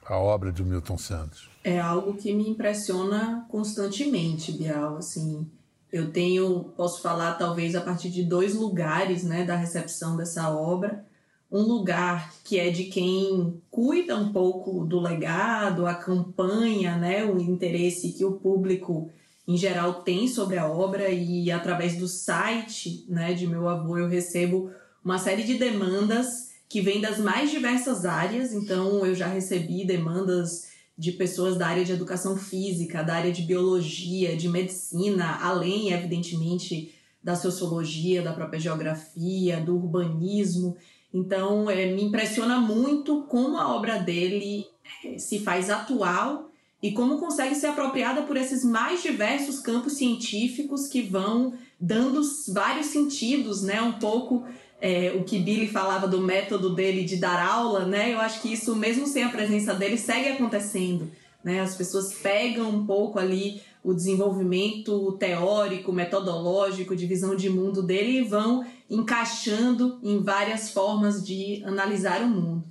a 0.05 0.17
obra 0.17 0.53
de 0.53 0.63
Milton 0.63 0.97
Santos? 0.97 1.49
É 1.63 1.79
algo 1.79 2.13
que 2.13 2.33
me 2.33 2.49
impressiona 2.49 3.45
constantemente, 3.49 4.53
Bial. 4.53 4.95
Assim, 4.97 5.49
eu 5.91 6.11
tenho, 6.11 6.63
posso 6.77 7.01
falar 7.01 7.33
talvez 7.33 7.75
a 7.75 7.81
partir 7.81 8.09
de 8.09 8.23
dois 8.23 8.55
lugares, 8.55 9.23
né, 9.23 9.43
da 9.43 9.57
recepção 9.57 10.15
dessa 10.15 10.49
obra 10.49 11.05
um 11.51 11.61
lugar 11.61 12.33
que 12.43 12.59
é 12.59 12.69
de 12.69 12.85
quem 12.85 13.61
cuida 13.71 14.17
um 14.17 14.31
pouco 14.31 14.85
do 14.85 14.99
legado, 14.99 15.85
acompanha 15.85 16.97
né, 16.97 17.23
o 17.25 17.39
interesse 17.39 18.11
que 18.11 18.25
o 18.25 18.33
público 18.33 19.09
em 19.47 19.55
geral 19.55 20.01
tem 20.01 20.27
sobre 20.27 20.57
a 20.57 20.69
obra 20.69 21.09
e 21.09 21.49
através 21.49 21.95
do 21.95 22.07
site 22.07 23.05
né, 23.07 23.33
de 23.33 23.47
meu 23.47 23.69
avô 23.69 23.97
eu 23.97 24.07
recebo 24.07 24.69
uma 25.03 25.17
série 25.17 25.43
de 25.43 25.53
demandas 25.53 26.47
que 26.67 26.81
vêm 26.81 26.99
das 26.99 27.17
mais 27.17 27.49
diversas 27.49 28.05
áreas, 28.05 28.53
então 28.53 29.05
eu 29.05 29.15
já 29.15 29.27
recebi 29.27 29.85
demandas 29.85 30.67
de 30.97 31.13
pessoas 31.13 31.57
da 31.57 31.67
área 31.67 31.85
de 31.85 31.93
educação 31.93 32.35
física, 32.35 33.03
da 33.03 33.15
área 33.15 33.31
de 33.31 33.43
biologia, 33.43 34.35
de 34.35 34.49
medicina, 34.49 35.37
além, 35.41 35.93
evidentemente, 35.93 36.93
da 37.23 37.35
sociologia, 37.35 38.21
da 38.21 38.33
própria 38.33 38.59
geografia, 38.59 39.61
do 39.61 39.75
urbanismo. 39.75 40.75
Então, 41.13 41.69
é, 41.69 41.85
me 41.87 42.03
impressiona 42.03 42.59
muito 42.59 43.23
como 43.23 43.57
a 43.57 43.75
obra 43.75 43.97
dele 43.97 44.65
é, 45.05 45.17
se 45.17 45.39
faz 45.39 45.69
atual 45.69 46.49
e 46.81 46.91
como 46.91 47.17
consegue 47.17 47.55
ser 47.55 47.67
apropriada 47.67 48.23
por 48.23 48.37
esses 48.37 48.63
mais 48.63 49.01
diversos 49.01 49.59
campos 49.59 49.93
científicos 49.93 50.87
que 50.87 51.01
vão 51.01 51.53
dando 51.79 52.21
vários 52.49 52.87
sentidos, 52.87 53.63
né? 53.63 53.81
Um 53.81 53.93
pouco 53.93 54.45
é, 54.79 55.11
o 55.15 55.23
que 55.23 55.39
Billy 55.39 55.67
falava 55.67 56.07
do 56.07 56.21
método 56.21 56.75
dele 56.75 57.03
de 57.03 57.17
dar 57.17 57.39
aula, 57.39 57.85
né? 57.85 58.13
Eu 58.13 58.19
acho 58.19 58.41
que 58.41 58.53
isso, 58.53 58.75
mesmo 58.75 59.07
sem 59.07 59.23
a 59.23 59.29
presença 59.29 59.73
dele, 59.73 59.97
segue 59.97 60.29
acontecendo. 60.29 61.09
Né? 61.43 61.61
As 61.61 61.75
pessoas 61.75 62.13
pegam 62.13 62.69
um 62.69 62.85
pouco 62.85 63.17
ali 63.17 63.61
o 63.87 63.93
desenvolvimento 63.93 65.13
teórico, 65.13 65.93
metodológico, 65.93 66.93
de 66.93 67.05
visão 67.05 67.37
de 67.37 67.49
mundo 67.49 67.81
dele 67.81 68.17
e 68.17 68.21
vão 68.21 68.65
encaixando 68.89 69.97
em 70.03 70.21
várias 70.21 70.71
formas 70.71 71.25
de 71.25 71.63
analisar 71.65 72.21
o 72.21 72.27
mundo. 72.27 72.65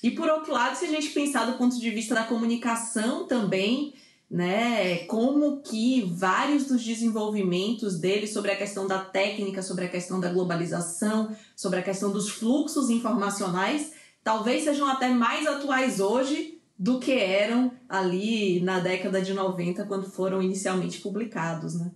E 0.00 0.12
por 0.12 0.28
outro 0.28 0.52
lado, 0.52 0.76
se 0.76 0.84
a 0.84 0.88
gente 0.88 1.10
pensar 1.10 1.44
do 1.44 1.58
ponto 1.58 1.76
de 1.76 1.90
vista 1.90 2.14
da 2.14 2.22
comunicação 2.22 3.26
também, 3.26 3.94
né, 4.30 4.98
como 5.06 5.60
que 5.60 6.02
vários 6.02 6.66
dos 6.66 6.84
desenvolvimentos 6.84 7.98
dele 7.98 8.28
sobre 8.28 8.52
a 8.52 8.56
questão 8.56 8.86
da 8.86 9.00
técnica, 9.00 9.62
sobre 9.62 9.86
a 9.86 9.88
questão 9.88 10.20
da 10.20 10.32
globalização, 10.32 11.36
sobre 11.56 11.80
a 11.80 11.82
questão 11.82 12.12
dos 12.12 12.30
fluxos 12.30 12.90
informacionais, 12.90 13.90
talvez 14.22 14.62
sejam 14.62 14.86
até 14.86 15.08
mais 15.08 15.48
atuais 15.48 15.98
hoje 15.98 16.59
do 16.80 16.98
que 16.98 17.12
eram 17.12 17.70
ali 17.86 18.58
na 18.62 18.80
década 18.80 19.20
de 19.20 19.34
90, 19.34 19.84
quando 19.84 20.10
foram 20.10 20.40
inicialmente 20.40 20.98
publicados, 20.98 21.78
né? 21.78 21.90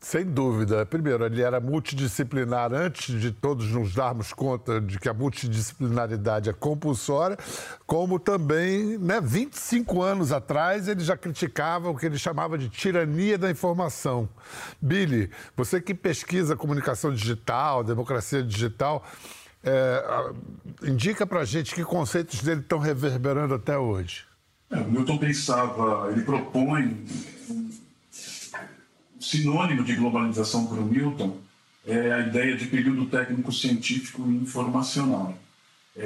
Sem 0.00 0.24
dúvida. 0.24 0.86
Primeiro, 0.86 1.26
ele 1.26 1.42
era 1.42 1.60
multidisciplinar 1.60 2.72
antes 2.72 3.20
de 3.20 3.32
todos 3.32 3.70
nos 3.70 3.94
darmos 3.94 4.32
conta 4.32 4.80
de 4.80 4.98
que 4.98 5.10
a 5.10 5.12
multidisciplinaridade 5.12 6.48
é 6.48 6.54
compulsória, 6.54 7.36
como 7.86 8.18
também, 8.18 8.96
né, 8.96 9.20
25 9.20 10.00
anos 10.00 10.32
atrás, 10.32 10.88
ele 10.88 11.00
já 11.00 11.18
criticava 11.18 11.90
o 11.90 11.94
que 11.94 12.06
ele 12.06 12.16
chamava 12.16 12.56
de 12.56 12.70
tirania 12.70 13.36
da 13.36 13.50
informação. 13.50 14.26
Billy, 14.80 15.28
você 15.54 15.82
que 15.82 15.92
pesquisa 15.92 16.56
comunicação 16.56 17.12
digital, 17.12 17.84
democracia 17.84 18.42
digital, 18.42 19.04
é, 19.62 20.32
indica 20.82 21.26
para 21.26 21.44
gente 21.44 21.74
que 21.74 21.84
conceitos 21.84 22.40
dele 22.40 22.62
estão 22.62 22.78
reverberando 22.78 23.52
até 23.52 23.76
hoje. 23.76 24.29
É, 24.70 24.80
Milton 24.84 25.18
pensava, 25.18 26.10
ele 26.12 26.22
propõe 26.22 27.04
sinônimo 29.20 29.84
de 29.84 29.94
globalização 29.94 30.66
para 30.66 30.80
o 30.80 30.84
Milton 30.84 31.38
é 31.86 32.12
a 32.12 32.20
ideia 32.20 32.56
de 32.56 32.66
período 32.66 33.06
técnico 33.06 33.52
científico 33.52 34.22
e 34.30 34.36
informacional. 34.36 35.36
É, 35.96 36.02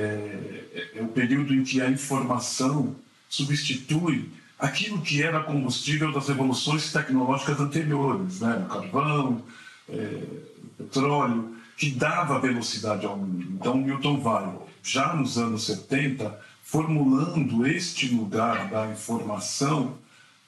é, 0.95 0.99
é 0.99 1.03
o 1.03 1.09
período 1.09 1.53
em 1.55 1.63
que 1.63 1.81
a 1.81 1.91
informação 1.91 2.97
substitui 3.29 4.31
aquilo 4.59 5.03
que 5.03 5.23
era 5.23 5.43
combustível 5.43 6.13
das 6.13 6.29
revoluções 6.29 6.93
tecnológicas 6.93 7.61
anteriores, 7.61 8.41
né? 8.41 8.65
o 8.65 8.73
carvão, 8.73 9.43
é, 9.89 10.23
o 10.63 10.85
petróleo, 10.85 11.57
que 11.77 11.91
dava 11.91 12.39
velocidade 12.39 13.05
ao 13.05 13.17
mundo. 13.17 13.47
Então, 13.53 13.77
Milton 13.77 14.21
vai, 14.21 14.49
já 14.83 15.15
nos 15.15 15.37
anos 15.37 15.67
70, 15.67 16.39
formulando 16.65 17.67
este 17.67 18.09
lugar 18.09 18.71
da 18.71 18.91
informação 18.91 19.99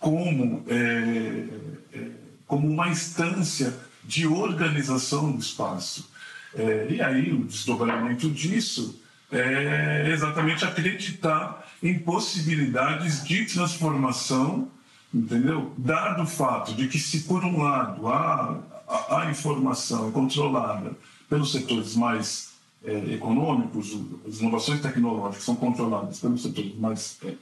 como, 0.00 0.64
é, 0.66 1.46
é, 1.92 2.10
como 2.46 2.66
uma 2.66 2.88
instância 2.88 3.76
de 4.02 4.26
organização 4.26 5.30
do 5.30 5.38
espaço. 5.38 6.10
É, 6.54 6.86
e 6.88 7.02
aí 7.02 7.32
o 7.32 7.44
desdobramento 7.44 8.30
disso 8.30 8.98
é 9.30 10.08
exatamente 10.10 10.64
acreditar 10.64 11.66
em 11.82 11.98
possibilidades 11.98 13.22
de 13.22 13.44
transformação, 13.44 14.70
entendeu? 15.12 15.74
Dado 15.76 16.22
o 16.22 16.26
fato 16.26 16.72
de 16.74 16.88
que 16.88 16.98
se 16.98 17.24
por 17.24 17.44
um 17.44 17.62
lado 17.62 18.08
a, 18.08 18.58
a, 18.88 19.20
a 19.20 19.30
informação 19.30 20.08
é 20.08 20.12
controlada 20.12 20.92
pelos 21.28 21.52
setores 21.52 21.94
mais 21.94 22.55
é, 22.86 23.14
econômicos, 23.14 23.98
as 24.26 24.40
inovações 24.40 24.80
tecnológicas 24.80 25.44
são 25.44 25.56
controladas 25.56 26.20
pelos 26.20 26.42
setores 26.42 26.74
mais 26.76 27.18
é, 27.24 27.34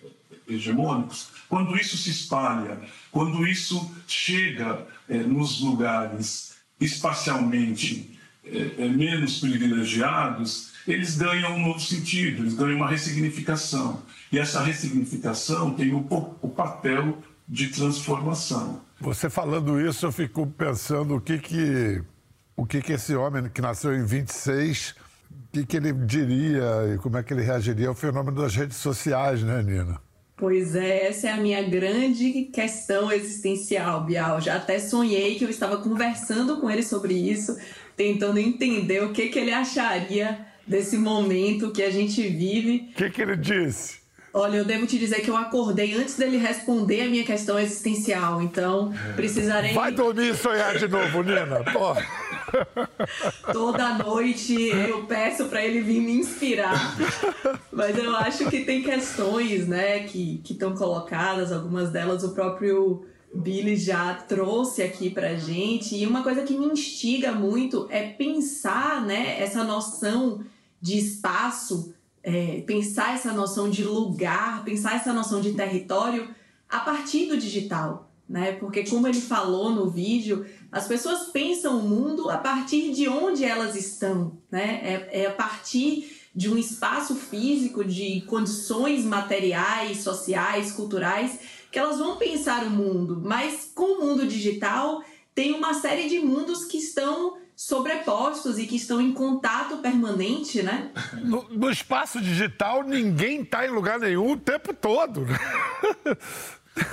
hegemônicos, 0.49 1.29
quando 1.49 1.77
isso 1.77 1.97
se 1.97 2.11
espalha, 2.11 2.81
quando 3.11 3.47
isso 3.47 3.91
chega 4.07 4.87
é, 5.09 5.19
nos 5.19 5.61
lugares 5.61 6.55
espacialmente 6.81 8.19
é, 8.45 8.85
é, 8.85 8.89
menos 8.89 9.41
privilegiados, 9.41 10.73
eles 10.87 11.17
ganham 11.17 11.55
um 11.55 11.69
novo 11.69 11.81
sentido, 11.81 12.43
eles 12.43 12.55
ganham 12.55 12.77
uma 12.77 12.89
ressignificação. 12.89 14.03
E 14.31 14.39
essa 14.39 14.63
ressignificação 14.63 15.73
tem 15.75 15.95
o, 15.95 16.07
o 16.43 16.49
papel 16.49 17.19
de 17.49 17.69
transformação. 17.69 18.83
Você 19.01 19.31
falando 19.31 19.81
isso, 19.81 20.05
eu 20.07 20.13
fico 20.13 20.47
pensando 20.47 21.17
o 21.17 21.21
que 21.21 21.39
que, 21.39 22.03
o 22.57 22.67
que, 22.67 22.83
que 22.83 22.93
esse 22.93 23.15
homem 23.15 23.49
que 23.49 23.63
nasceu 23.63 23.95
em 23.95 24.05
26, 24.05 24.91
o 24.91 25.04
que, 25.53 25.67
que 25.67 25.77
ele 25.77 25.93
diria 25.93 26.95
e 26.95 26.99
como 26.99 27.17
é 27.17 27.23
que 27.23 27.33
ele 27.33 27.43
reagiria 27.43 27.89
ao 27.89 27.95
fenômeno 27.95 28.41
das 28.41 28.55
redes 28.55 28.77
sociais, 28.77 29.43
né, 29.43 29.63
Nina? 29.63 30.01
Pois 30.37 30.75
é, 30.75 31.07
essa 31.07 31.29
é 31.29 31.31
a 31.31 31.37
minha 31.37 31.63
grande 31.63 32.51
questão 32.53 33.11
existencial, 33.13 34.05
Bial. 34.05 34.41
Já 34.41 34.57
até 34.57 34.79
sonhei 34.81 35.37
que 35.37 35.45
eu 35.45 35.51
estava 35.51 35.79
conversando 35.79 36.61
com 36.61 36.69
ele 36.69 36.83
sobre 36.83 37.15
isso, 37.15 37.57
tentando 37.97 38.39
entender 38.39 39.03
o 39.05 39.13
que, 39.13 39.29
que 39.29 39.39
ele 39.39 39.53
acharia 39.53 40.45
desse 40.67 40.97
momento 40.97 41.71
que 41.71 41.83
a 41.83 41.91
gente 41.91 42.21
vive. 42.27 42.91
O 42.91 42.95
que, 42.97 43.11
que 43.11 43.23
ele 43.23 43.37
disse? 43.37 44.05
Olha, 44.37 44.57
eu 44.57 44.65
devo 44.65 44.85
te 44.85 44.99
dizer 44.99 45.21
que 45.21 45.31
eu 45.31 45.37
acordei 45.37 45.95
antes 45.95 46.17
dele 46.17 46.37
responder 46.37 47.03
a 47.03 47.07
minha 47.07 47.23
questão 47.23 47.57
existencial, 47.57 48.43
então 48.43 48.93
precisarei. 49.15 49.73
Vai 49.73 49.93
dormir 49.93 50.33
e 50.33 50.35
sonhar 50.35 50.77
de 50.77 50.89
novo, 50.89 51.23
Nina. 51.23 51.63
Porra. 51.73 52.05
Toda 53.53 53.99
noite 53.99 54.55
eu 54.55 55.05
peço 55.07 55.47
para 55.47 55.65
ele 55.65 55.81
vir 55.81 56.01
me 56.01 56.13
inspirar. 56.13 56.97
Mas 57.73 57.99
eu 57.99 58.15
acho 58.17 58.49
que 58.51 58.65
tem 58.65 58.83
questões, 58.83 59.67
né, 59.67 60.01
que 60.05 60.43
estão 60.49 60.75
colocadas, 60.75 61.53
algumas 61.53 61.91
delas 61.91 62.25
o 62.25 62.31
próprio 62.31 63.05
Billy 63.35 63.77
já 63.77 64.15
trouxe 64.15 64.83
aqui 64.83 65.11
pra 65.11 65.35
gente. 65.35 65.97
E 65.97 66.07
uma 66.07 66.23
coisa 66.23 66.43
que 66.43 66.57
me 66.57 66.67
instiga 66.67 67.33
muito 67.33 67.87
é 67.91 68.09
pensar, 68.09 69.05
né, 69.05 69.41
essa 69.41 69.65
noção 69.65 70.45
de 70.81 70.99
espaço 70.99 71.95
é, 72.25 72.63
pensar 72.63 73.15
essa 73.15 73.33
noção 73.33 73.69
de 73.69 73.85
lugar, 73.85 74.65
pensar 74.65 74.97
essa 74.97 75.13
noção 75.13 75.43
de 75.43 75.53
território 75.53 76.31
a 76.69 76.81
partir 76.81 77.27
do 77.27 77.37
digital, 77.37 78.11
né? 78.27 78.53
Porque 78.53 78.83
como 78.85 79.07
ele 79.07 79.21
falou 79.21 79.71
no 79.71 79.91
vídeo, 79.91 80.47
as 80.75 80.89
pessoas 80.89 81.29
pensam 81.29 81.79
o 81.79 81.83
mundo 81.89 82.29
a 82.29 82.37
partir 82.37 82.93
de 82.93 83.09
onde 83.09 83.45
elas 83.45 83.77
estão, 83.77 84.37
né? 84.51 84.81
É, 84.83 85.23
é 85.23 85.27
a 85.27 85.31
partir 85.31 86.21
de 86.35 86.51
um 86.51 86.59
espaço 86.59 87.15
físico, 87.15 87.85
de 87.85 88.23
condições 88.23 89.05
materiais, 89.05 90.03
sociais, 90.03 90.73
culturais, 90.73 91.39
que 91.71 91.79
elas 91.79 92.01
vão 92.01 92.17
pensar 92.17 92.65
o 92.65 92.71
mundo. 92.71 93.23
Mas 93.25 93.71
com 93.73 93.99
o 93.99 94.01
mundo 94.05 94.27
digital 94.27 95.05
tem 95.33 95.53
uma 95.53 95.75
série 95.75 96.09
de 96.09 96.19
mundos 96.19 96.65
que 96.65 96.79
estão 96.79 97.39
sobrepostos 97.55 98.59
e 98.59 98.67
que 98.67 98.75
estão 98.75 99.01
em 99.01 99.13
contato 99.13 99.77
permanente, 99.77 100.61
né? 100.61 100.91
No, 101.23 101.47
no 101.51 101.71
espaço 101.71 102.21
digital, 102.21 102.83
ninguém 102.83 103.43
está 103.43 103.65
em 103.65 103.71
lugar 103.71 104.01
nenhum 104.01 104.33
o 104.33 104.37
tempo 104.37 104.75
todo. 104.75 105.21
Né? 105.21 105.39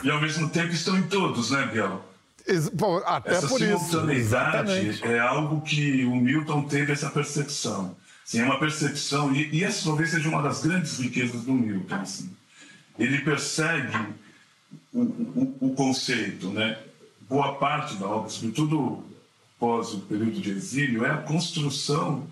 E 0.03 0.11
ao 0.11 0.21
mesmo 0.21 0.47
tempo 0.49 0.71
estão 0.71 0.95
em 0.95 1.07
todos, 1.07 1.49
né, 1.49 1.65
Biel? 1.65 2.10
Bom, 2.73 2.97
até 3.05 3.31
essa 3.31 3.47
por 3.47 3.59
simultaneidade 3.59 4.89
isso. 4.89 5.05
é 5.05 5.19
algo 5.19 5.61
que 5.61 6.05
o 6.05 6.15
Milton 6.15 6.63
teve 6.63 6.91
essa 6.91 7.09
percepção. 7.09 7.95
Sim, 8.25 8.39
é 8.39 8.43
uma 8.45 8.59
percepção, 8.59 9.33
e, 9.33 9.49
e 9.51 9.63
essa 9.63 9.83
talvez 9.83 10.11
seja 10.11 10.29
uma 10.29 10.41
das 10.41 10.61
grandes 10.61 10.97
riquezas 10.99 11.43
do 11.43 11.53
Milton. 11.53 11.95
Assim. 11.95 12.29
Ele 12.97 13.19
persegue 13.19 13.97
o, 14.93 15.01
o, 15.01 15.57
o 15.61 15.73
conceito, 15.75 16.49
né? 16.49 16.77
Boa 17.29 17.55
parte 17.55 17.95
da 17.95 18.07
obra, 18.07 18.29
sobretudo 18.29 19.03
após 19.57 19.93
o 19.93 19.99
período 20.01 20.39
de 20.39 20.49
exílio, 20.49 21.05
é 21.05 21.11
a 21.11 21.17
construção 21.17 22.27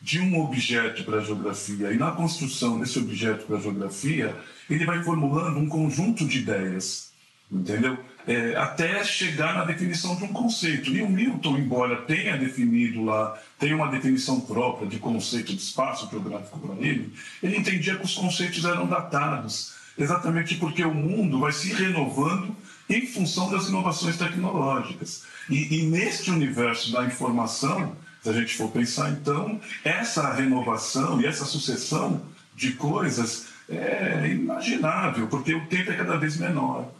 de 0.00 0.20
um 0.20 0.38
objeto 0.40 1.02
para 1.04 1.18
a 1.18 1.24
geografia. 1.24 1.92
E 1.92 1.96
na 1.96 2.10
construção 2.10 2.78
desse 2.78 2.98
objeto 2.98 3.46
para 3.46 3.56
a 3.56 3.60
geografia, 3.60 4.36
ele 4.68 4.84
vai 4.84 5.02
formulando 5.02 5.58
um 5.58 5.68
conjunto 5.68 6.26
de 6.26 6.40
ideias, 6.40 7.10
entendeu? 7.50 7.98
É, 8.26 8.56
até 8.56 9.04
chegar 9.04 9.54
na 9.54 9.64
definição 9.64 10.16
de 10.16 10.24
um 10.24 10.32
conceito. 10.32 10.90
E 10.90 11.02
o 11.02 11.08
Milton, 11.10 11.58
embora 11.58 12.02
tenha 12.02 12.38
definido 12.38 13.04
lá, 13.04 13.38
tenha 13.58 13.76
uma 13.76 13.90
definição 13.90 14.40
própria 14.40 14.88
de 14.88 14.98
conceito 14.98 15.54
de 15.54 15.60
espaço 15.60 16.08
geográfico 16.10 16.58
para 16.58 16.74
ele, 16.76 17.12
ele 17.42 17.58
entendia 17.58 17.96
que 17.96 18.04
os 18.04 18.14
conceitos 18.14 18.64
eram 18.64 18.86
datados, 18.86 19.74
exatamente 19.98 20.54
porque 20.54 20.82
o 20.82 20.94
mundo 20.94 21.38
vai 21.40 21.52
se 21.52 21.72
renovando 21.74 22.56
em 22.88 23.06
função 23.06 23.50
das 23.50 23.68
inovações 23.68 24.16
tecnológicas. 24.16 25.24
E, 25.48 25.80
e 25.80 25.86
neste 25.86 26.30
universo 26.30 26.92
da 26.92 27.04
informação, 27.04 27.94
se 28.22 28.30
a 28.30 28.32
gente 28.32 28.56
for 28.56 28.70
pensar, 28.70 29.10
então, 29.10 29.60
essa 29.84 30.32
renovação 30.32 31.20
e 31.20 31.26
essa 31.26 31.44
sucessão 31.44 32.22
de 32.56 32.72
coisas 32.72 33.48
é 33.68 34.28
inimaginável, 34.28 35.26
porque 35.26 35.54
o 35.54 35.66
tempo 35.66 35.90
é 35.90 35.96
cada 35.96 36.16
vez 36.16 36.36
menor. 36.38 36.90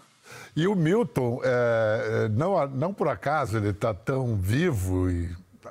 E 0.57 0.69
o 0.69 0.75
Milton, 0.77 1.41
é, 1.43 2.29
não, 2.31 2.67
não 2.69 2.95
por 2.95 3.09
acaso 3.09 3.57
ele 3.57 3.71
está 3.71 3.93
tão 3.93 4.37
vivo 4.37 5.11
e 5.11 5.29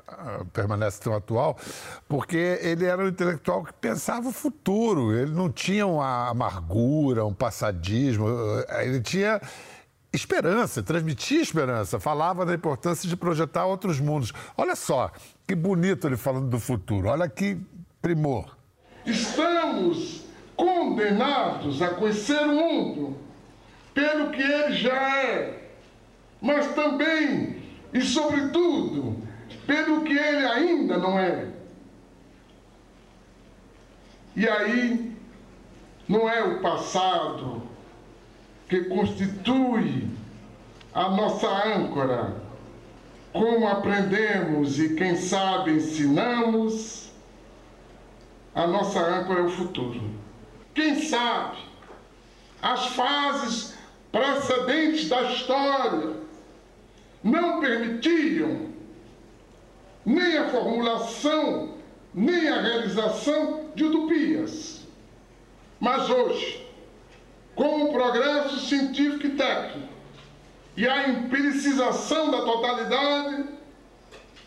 ah, 0.07 0.43
permanece 0.51 0.99
tão 0.99 1.15
atual, 1.15 1.57
porque 2.07 2.59
ele 2.61 2.85
era 2.85 3.03
um 3.03 3.07
intelectual 3.07 3.63
que 3.63 3.73
pensava 3.73 4.27
o 4.27 4.31
futuro, 4.31 5.13
ele 5.13 5.31
não 5.31 5.49
tinha 5.49 5.87
uma 5.87 6.29
amargura, 6.29 7.25
um 7.25 7.33
passadismo, 7.33 8.27
ele 8.81 8.99
tinha 8.99 9.39
esperança, 10.11 10.83
transmitia 10.83 11.41
esperança, 11.41 11.99
falava 11.99 12.45
da 12.45 12.53
importância 12.53 13.07
de 13.07 13.15
projetar 13.15 13.65
outros 13.65 13.99
mundos. 13.99 14.33
Olha 14.57 14.75
só, 14.75 15.11
que 15.47 15.55
bonito 15.55 16.07
ele 16.07 16.17
falando 16.17 16.49
do 16.49 16.59
futuro, 16.59 17.07
olha 17.07 17.29
que 17.29 17.57
primor. 18.01 18.57
Estamos 19.05 20.25
condenados 20.55 21.81
a 21.81 21.89
conhecer 21.89 22.41
o 22.41 22.53
mundo 22.53 23.17
pelo 23.93 24.31
que 24.31 24.41
ele 24.41 24.73
já 24.73 25.23
é, 25.23 25.69
mas 26.41 26.73
também 26.73 27.63
e 27.93 28.01
sobretudo 28.01 29.17
pelo 29.67 30.01
que 30.01 30.13
ele 30.13 30.45
ainda 30.45 30.97
não 30.97 31.17
é. 31.17 31.47
E 34.35 34.47
aí 34.49 35.15
não 36.07 36.27
é 36.27 36.43
o 36.43 36.59
passado, 36.59 37.61
que 38.67 38.85
constitui 38.85 40.07
a 40.93 41.09
nossa 41.09 41.47
âncora. 41.47 42.41
Como 43.31 43.67
aprendemos 43.67 44.79
e, 44.79 44.95
quem 44.95 45.15
sabe, 45.15 45.71
ensinamos, 45.71 47.11
a 48.53 48.67
nossa 48.67 48.99
âncora 48.99 49.41
é 49.41 49.43
o 49.43 49.49
futuro. 49.49 50.01
Quem 50.73 51.01
sabe, 51.01 51.57
as 52.61 52.87
fases 52.87 53.72
precedentes 54.13 55.09
da 55.09 55.23
história 55.23 56.13
não 57.23 57.59
permitiam 57.59 58.69
nem 60.05 60.37
a 60.37 60.49
formulação, 60.49 61.77
nem 62.13 62.47
a 62.47 62.61
realização 62.61 63.71
de 63.73 63.85
utopias. 63.85 64.81
Mas 65.79 66.09
hoje, 66.11 66.63
com 67.55 67.85
o 67.85 67.91
progresso 67.91 68.59
científico 68.59 69.25
e 69.25 69.31
técnico 69.31 69.93
e 70.77 70.87
a 70.87 71.09
empiricização 71.09 72.29
da 72.29 72.43
totalidade, 72.43 73.45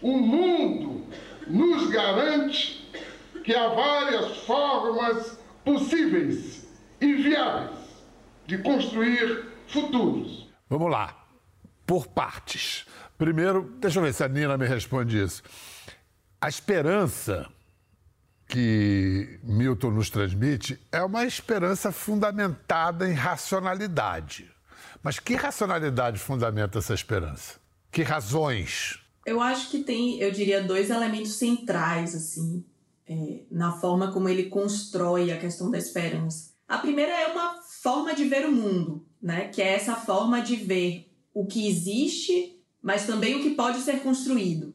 o 0.00 0.16
mundo 0.16 1.06
nos 1.48 1.88
garante 1.88 2.88
que 3.42 3.54
há 3.54 3.66
várias 3.68 4.36
formas 4.38 5.40
possíveis 5.64 6.68
e 7.00 7.14
viáveis 7.14 7.86
de 8.46 8.58
construir 8.58 9.55
futuros. 9.68 10.48
Vamos 10.68 10.90
lá, 10.90 11.26
por 11.86 12.06
partes. 12.06 12.86
Primeiro, 13.18 13.74
deixa 13.80 13.98
eu 13.98 14.02
ver 14.02 14.12
se 14.12 14.22
a 14.22 14.28
Nina 14.28 14.58
me 14.58 14.66
responde 14.66 15.22
isso. 15.22 15.42
A 16.40 16.48
esperança 16.48 17.48
que 18.48 19.40
Milton 19.42 19.90
nos 19.90 20.10
transmite 20.10 20.78
é 20.92 21.02
uma 21.02 21.24
esperança 21.24 21.90
fundamentada 21.90 23.08
em 23.08 23.14
racionalidade. 23.14 24.50
Mas 25.02 25.18
que 25.18 25.34
racionalidade 25.34 26.18
fundamenta 26.18 26.78
essa 26.78 26.94
esperança? 26.94 27.54
Que 27.90 28.02
razões? 28.02 28.98
Eu 29.24 29.40
acho 29.40 29.70
que 29.70 29.82
tem, 29.82 30.20
eu 30.20 30.30
diria, 30.30 30.62
dois 30.62 30.90
elementos 30.90 31.34
centrais, 31.34 32.14
assim, 32.14 32.64
é, 33.08 33.40
na 33.50 33.72
forma 33.72 34.12
como 34.12 34.28
ele 34.28 34.44
constrói 34.44 35.32
a 35.32 35.38
questão 35.38 35.70
da 35.70 35.78
esperança. 35.78 36.50
A 36.68 36.78
primeira 36.78 37.12
é 37.12 37.28
uma 37.28 37.54
forma 37.62 38.14
de 38.14 38.24
ver 38.24 38.46
o 38.46 38.52
mundo, 38.52 39.06
né? 39.26 39.48
Que 39.48 39.60
é 39.60 39.74
essa 39.74 39.96
forma 39.96 40.40
de 40.40 40.54
ver 40.54 41.10
o 41.34 41.44
que 41.44 41.66
existe, 41.66 42.62
mas 42.80 43.08
também 43.08 43.34
o 43.34 43.42
que 43.42 43.50
pode 43.50 43.80
ser 43.80 44.00
construído. 44.00 44.72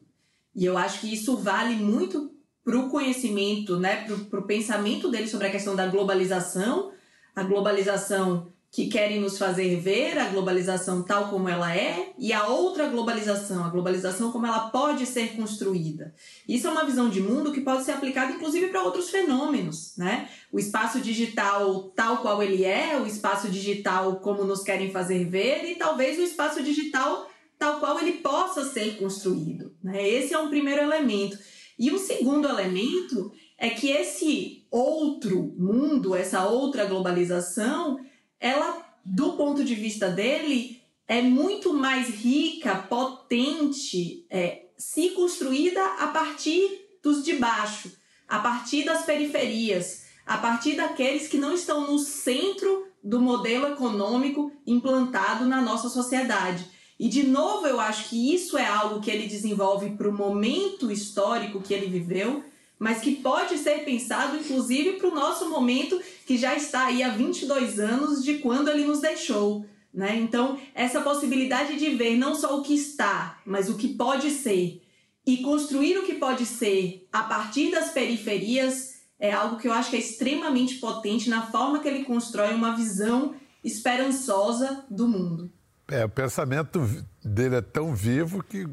E 0.54 0.62
eu 0.62 0.76
acho 0.76 1.00
que 1.00 1.10
isso 1.10 1.38
vale 1.38 1.74
muito 1.76 2.30
para 2.62 2.78
o 2.78 2.90
conhecimento, 2.90 3.80
né, 3.80 4.06
para 4.28 4.38
o 4.38 4.46
pensamento 4.46 5.10
dele 5.10 5.26
sobre 5.26 5.46
a 5.46 5.50
questão 5.50 5.74
da 5.74 5.86
globalização, 5.86 6.92
a 7.34 7.42
globalização 7.42 8.51
que 8.72 8.86
querem 8.86 9.20
nos 9.20 9.36
fazer 9.36 9.76
ver 9.76 10.18
a 10.18 10.30
globalização 10.30 11.02
tal 11.02 11.28
como 11.28 11.46
ela 11.46 11.76
é 11.76 12.14
e 12.18 12.32
a 12.32 12.46
outra 12.46 12.88
globalização, 12.88 13.62
a 13.62 13.68
globalização 13.68 14.32
como 14.32 14.46
ela 14.46 14.70
pode 14.70 15.04
ser 15.04 15.36
construída. 15.36 16.14
Isso 16.48 16.66
é 16.66 16.70
uma 16.70 16.86
visão 16.86 17.10
de 17.10 17.20
mundo 17.20 17.52
que 17.52 17.60
pode 17.60 17.84
ser 17.84 17.92
aplicada 17.92 18.32
inclusive 18.32 18.68
para 18.68 18.82
outros 18.82 19.10
fenômenos, 19.10 19.92
né? 19.98 20.26
O 20.50 20.58
espaço 20.58 21.00
digital 21.00 21.92
tal 21.94 22.22
qual 22.22 22.42
ele 22.42 22.64
é, 22.64 22.98
o 22.98 23.06
espaço 23.06 23.50
digital 23.50 24.16
como 24.20 24.42
nos 24.42 24.62
querem 24.62 24.90
fazer 24.90 25.26
ver 25.26 25.70
e 25.70 25.74
talvez 25.74 26.18
o 26.18 26.22
espaço 26.22 26.62
digital 26.62 27.28
tal 27.58 27.78
qual 27.78 28.00
ele 28.00 28.12
possa 28.12 28.64
ser 28.64 28.96
construído, 28.96 29.76
né? 29.84 30.08
Esse 30.08 30.32
é 30.32 30.38
um 30.38 30.48
primeiro 30.48 30.80
elemento. 30.80 31.38
E 31.78 31.90
um 31.90 31.98
segundo 31.98 32.48
elemento 32.48 33.32
é 33.58 33.68
que 33.68 33.90
esse 33.90 34.64
outro 34.70 35.54
mundo, 35.58 36.14
essa 36.14 36.46
outra 36.46 36.86
globalização, 36.86 37.98
ela, 38.42 38.84
do 39.04 39.34
ponto 39.34 39.64
de 39.64 39.74
vista 39.76 40.10
dele, 40.10 40.82
é 41.06 41.22
muito 41.22 41.72
mais 41.72 42.08
rica, 42.08 42.74
potente, 42.74 44.26
é, 44.28 44.64
se 44.76 45.10
construída 45.10 45.80
a 46.00 46.08
partir 46.08 46.98
dos 47.00 47.24
de 47.24 47.34
baixo, 47.34 47.92
a 48.28 48.40
partir 48.40 48.84
das 48.84 49.04
periferias, 49.04 50.06
a 50.26 50.38
partir 50.38 50.74
daqueles 50.74 51.28
que 51.28 51.38
não 51.38 51.54
estão 51.54 51.86
no 51.86 52.00
centro 52.00 52.88
do 53.02 53.20
modelo 53.20 53.68
econômico 53.68 54.50
implantado 54.66 55.46
na 55.46 55.60
nossa 55.60 55.88
sociedade. 55.88 56.66
E, 56.98 57.08
de 57.08 57.22
novo, 57.22 57.66
eu 57.66 57.78
acho 57.78 58.08
que 58.08 58.34
isso 58.34 58.58
é 58.58 58.66
algo 58.66 59.00
que 59.00 59.10
ele 59.10 59.28
desenvolve 59.28 59.90
para 59.90 60.08
o 60.08 60.12
momento 60.12 60.90
histórico 60.90 61.60
que 61.60 61.74
ele 61.74 61.86
viveu 61.86 62.44
mas 62.82 63.00
que 63.00 63.14
pode 63.14 63.58
ser 63.58 63.84
pensado 63.84 64.36
inclusive 64.36 64.94
para 64.94 65.08
o 65.08 65.14
nosso 65.14 65.48
momento 65.48 66.02
que 66.26 66.36
já 66.36 66.56
está 66.56 66.86
aí 66.86 67.00
há 67.00 67.10
22 67.10 67.78
anos 67.78 68.24
de 68.24 68.38
quando 68.38 68.68
ele 68.68 68.84
nos 68.84 69.00
deixou. 69.00 69.64
Né? 69.94 70.16
Então, 70.16 70.58
essa 70.74 71.00
possibilidade 71.00 71.78
de 71.78 71.90
ver 71.90 72.16
não 72.16 72.34
só 72.34 72.58
o 72.58 72.62
que 72.62 72.74
está, 72.74 73.40
mas 73.46 73.70
o 73.70 73.76
que 73.76 73.94
pode 73.94 74.30
ser, 74.32 74.82
e 75.24 75.36
construir 75.42 75.96
o 75.96 76.02
que 76.02 76.14
pode 76.14 76.44
ser 76.44 77.06
a 77.12 77.22
partir 77.22 77.70
das 77.70 77.90
periferias, 77.92 78.94
é 79.16 79.30
algo 79.30 79.58
que 79.58 79.68
eu 79.68 79.72
acho 79.72 79.90
que 79.90 79.96
é 79.96 80.00
extremamente 80.00 80.80
potente 80.80 81.30
na 81.30 81.46
forma 81.52 81.78
que 81.78 81.86
ele 81.86 82.02
constrói 82.02 82.52
uma 82.52 82.74
visão 82.74 83.36
esperançosa 83.62 84.84
do 84.90 85.06
mundo. 85.06 85.52
É, 85.86 86.04
o 86.04 86.08
pensamento 86.08 86.80
dele 87.22 87.54
é 87.54 87.62
tão 87.62 87.94
vivo 87.94 88.42
que 88.42 88.66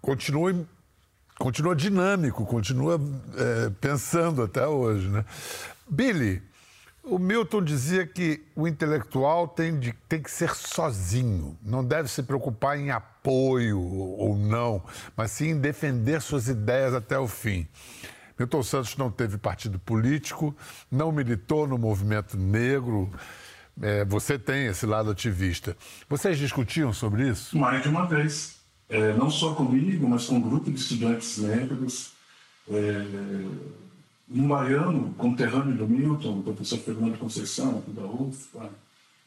continua 0.00 0.66
continua 1.42 1.74
dinâmico, 1.74 2.46
continua 2.46 3.00
é, 3.36 3.70
pensando 3.80 4.44
até 4.44 4.64
hoje. 4.64 5.08
Né? 5.08 5.24
Billy, 5.90 6.40
o 7.02 7.18
Milton 7.18 7.64
dizia 7.64 8.06
que 8.06 8.40
o 8.54 8.68
intelectual 8.68 9.48
tem, 9.48 9.76
de, 9.76 9.92
tem 10.08 10.22
que 10.22 10.30
ser 10.30 10.54
sozinho, 10.54 11.58
não 11.60 11.84
deve 11.84 12.08
se 12.08 12.22
preocupar 12.22 12.78
em 12.78 12.92
apoio 12.92 13.80
ou 13.82 14.36
não, 14.36 14.84
mas 15.16 15.32
sim 15.32 15.48
em 15.48 15.58
defender 15.58 16.22
suas 16.22 16.46
ideias 16.46 16.94
até 16.94 17.18
o 17.18 17.26
fim. 17.26 17.66
Milton 18.38 18.62
Santos 18.62 18.96
não 18.96 19.10
teve 19.10 19.36
partido 19.36 19.80
político, 19.80 20.56
não 20.88 21.10
militou 21.10 21.66
no 21.66 21.76
movimento 21.76 22.36
negro. 22.36 23.10
É, 23.80 24.04
você 24.04 24.38
tem 24.38 24.66
esse 24.66 24.86
lado 24.86 25.10
ativista. 25.10 25.76
Vocês 26.08 26.38
discutiam 26.38 26.92
sobre 26.92 27.28
isso? 27.28 27.58
Mais 27.58 27.82
de 27.82 27.88
uma 27.88 28.06
vez 28.06 28.61
é, 28.92 29.14
não 29.14 29.30
só 29.30 29.54
comigo, 29.54 30.06
mas 30.06 30.26
com 30.26 30.34
um 30.34 30.40
grupo 30.40 30.70
de 30.70 30.78
estudantes 30.78 31.38
negros, 31.38 32.12
é, 32.68 33.02
um 34.30 34.46
baiano 34.46 35.14
conterrâneo 35.14 35.74
do 35.74 35.88
Milton, 35.88 36.40
o 36.40 36.42
professor 36.42 36.78
Fernando 36.78 37.18
Conceição, 37.18 37.78
aqui 37.78 37.90
da 37.90 38.04
UFPA, 38.04 38.70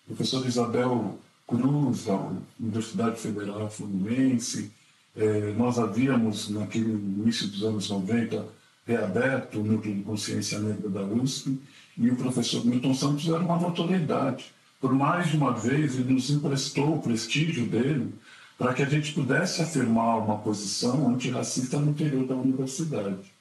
professor 0.06 0.46
Isabel 0.46 1.18
Cruz, 1.48 2.06
da 2.06 2.30
Universidade 2.60 3.20
Federal 3.20 3.68
Fluminense. 3.72 4.72
É, 5.16 5.52
nós 5.54 5.80
havíamos, 5.80 6.50
naquele 6.50 6.92
início 6.92 7.48
dos 7.48 7.64
anos 7.64 7.90
90, 7.90 8.46
reaberto 8.86 9.60
o 9.60 9.64
Núcleo 9.64 9.96
de 9.96 10.04
Consciência 10.04 10.60
Negra 10.60 10.90
da 10.90 11.02
USP, 11.02 11.60
e 11.98 12.12
o 12.12 12.16
professor 12.16 12.64
Milton 12.64 12.94
Santos 12.94 13.28
era 13.28 13.40
uma 13.40 13.58
notoriedade. 13.58 14.46
Por 14.80 14.94
mais 14.94 15.32
de 15.32 15.38
uma 15.38 15.54
vez, 15.54 15.96
ele 15.96 16.14
nos 16.14 16.30
emprestou 16.30 16.98
o 16.98 17.02
prestígio 17.02 17.66
dele 17.66 18.14
para 18.58 18.74
que 18.74 18.84
a 18.84 18.86
gente 18.86 19.14
pudesse 19.14 19.62
afirmar 19.62 20.18
uma 20.18 20.38
posição 20.38 21.10
antirracista 21.10 21.78
no 21.78 21.92
interior 21.92 22.26
da 22.26 22.36
universidade. 22.36 23.34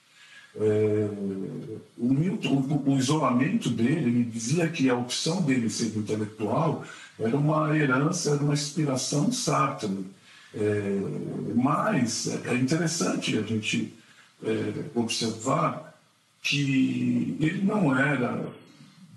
É, 0.57 1.09
o, 1.99 2.13
Milton, 2.13 2.55
o, 2.55 2.91
o, 2.91 2.97
isolamento 2.97 3.69
dele, 3.69 4.09
ele 4.09 4.25
dizia 4.25 4.69
que 4.69 4.89
a 4.89 4.95
opção 4.95 5.43
dele 5.43 5.69
ser 5.69 5.97
intelectual 5.97 6.85
era 7.19 7.37
uma 7.37 7.77
herança, 7.77 8.31
era 8.31 8.43
uma 8.43 8.55
inspiração 8.55 9.33
Sartre. 9.33 10.07
É, 10.55 11.01
mas 11.55 12.29
é 12.45 12.55
interessante 12.55 13.37
a 13.37 13.43
gente 13.43 13.93
é, 14.45 14.85
observar 14.95 15.99
que 16.41 17.37
ele 17.41 17.63
não 17.63 17.97
era 17.97 18.47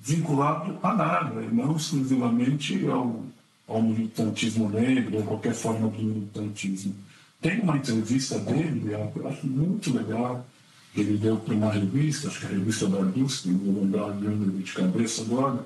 vinculado 0.01 0.79
a 0.81 0.95
nada, 0.95 1.41
não 1.51 1.75
exclusivamente 1.75 2.87
ao 2.87 3.23
ao 3.67 3.81
militantismo 3.81 4.69
negro, 4.69 5.17
ou 5.17 5.23
qualquer 5.23 5.53
forma 5.53 5.89
de 5.89 6.03
militantismo. 6.03 6.95
Tem 7.41 7.59
uma 7.59 7.77
entrevista 7.77 8.39
dele, 8.39 8.91
eu 8.93 9.27
acho 9.27 9.45
muito 9.45 9.93
legal, 9.95 10.45
que 10.93 11.01
ele 11.01 11.17
deu 11.17 11.37
para 11.37 11.53
uma 11.53 11.71
revista, 11.71 12.27
acho 12.27 12.39
que 12.39 12.45
é 12.45 12.49
a 12.49 12.51
revista 12.53 12.87
da 12.87 12.99
USP, 12.99 13.49
não 13.49 13.59
vou 13.59 13.83
lembrar 13.83 14.05
o 14.05 14.15
nome 14.15 14.63
de 14.63 14.73
cabeça 14.73 15.21
agora, 15.21 15.65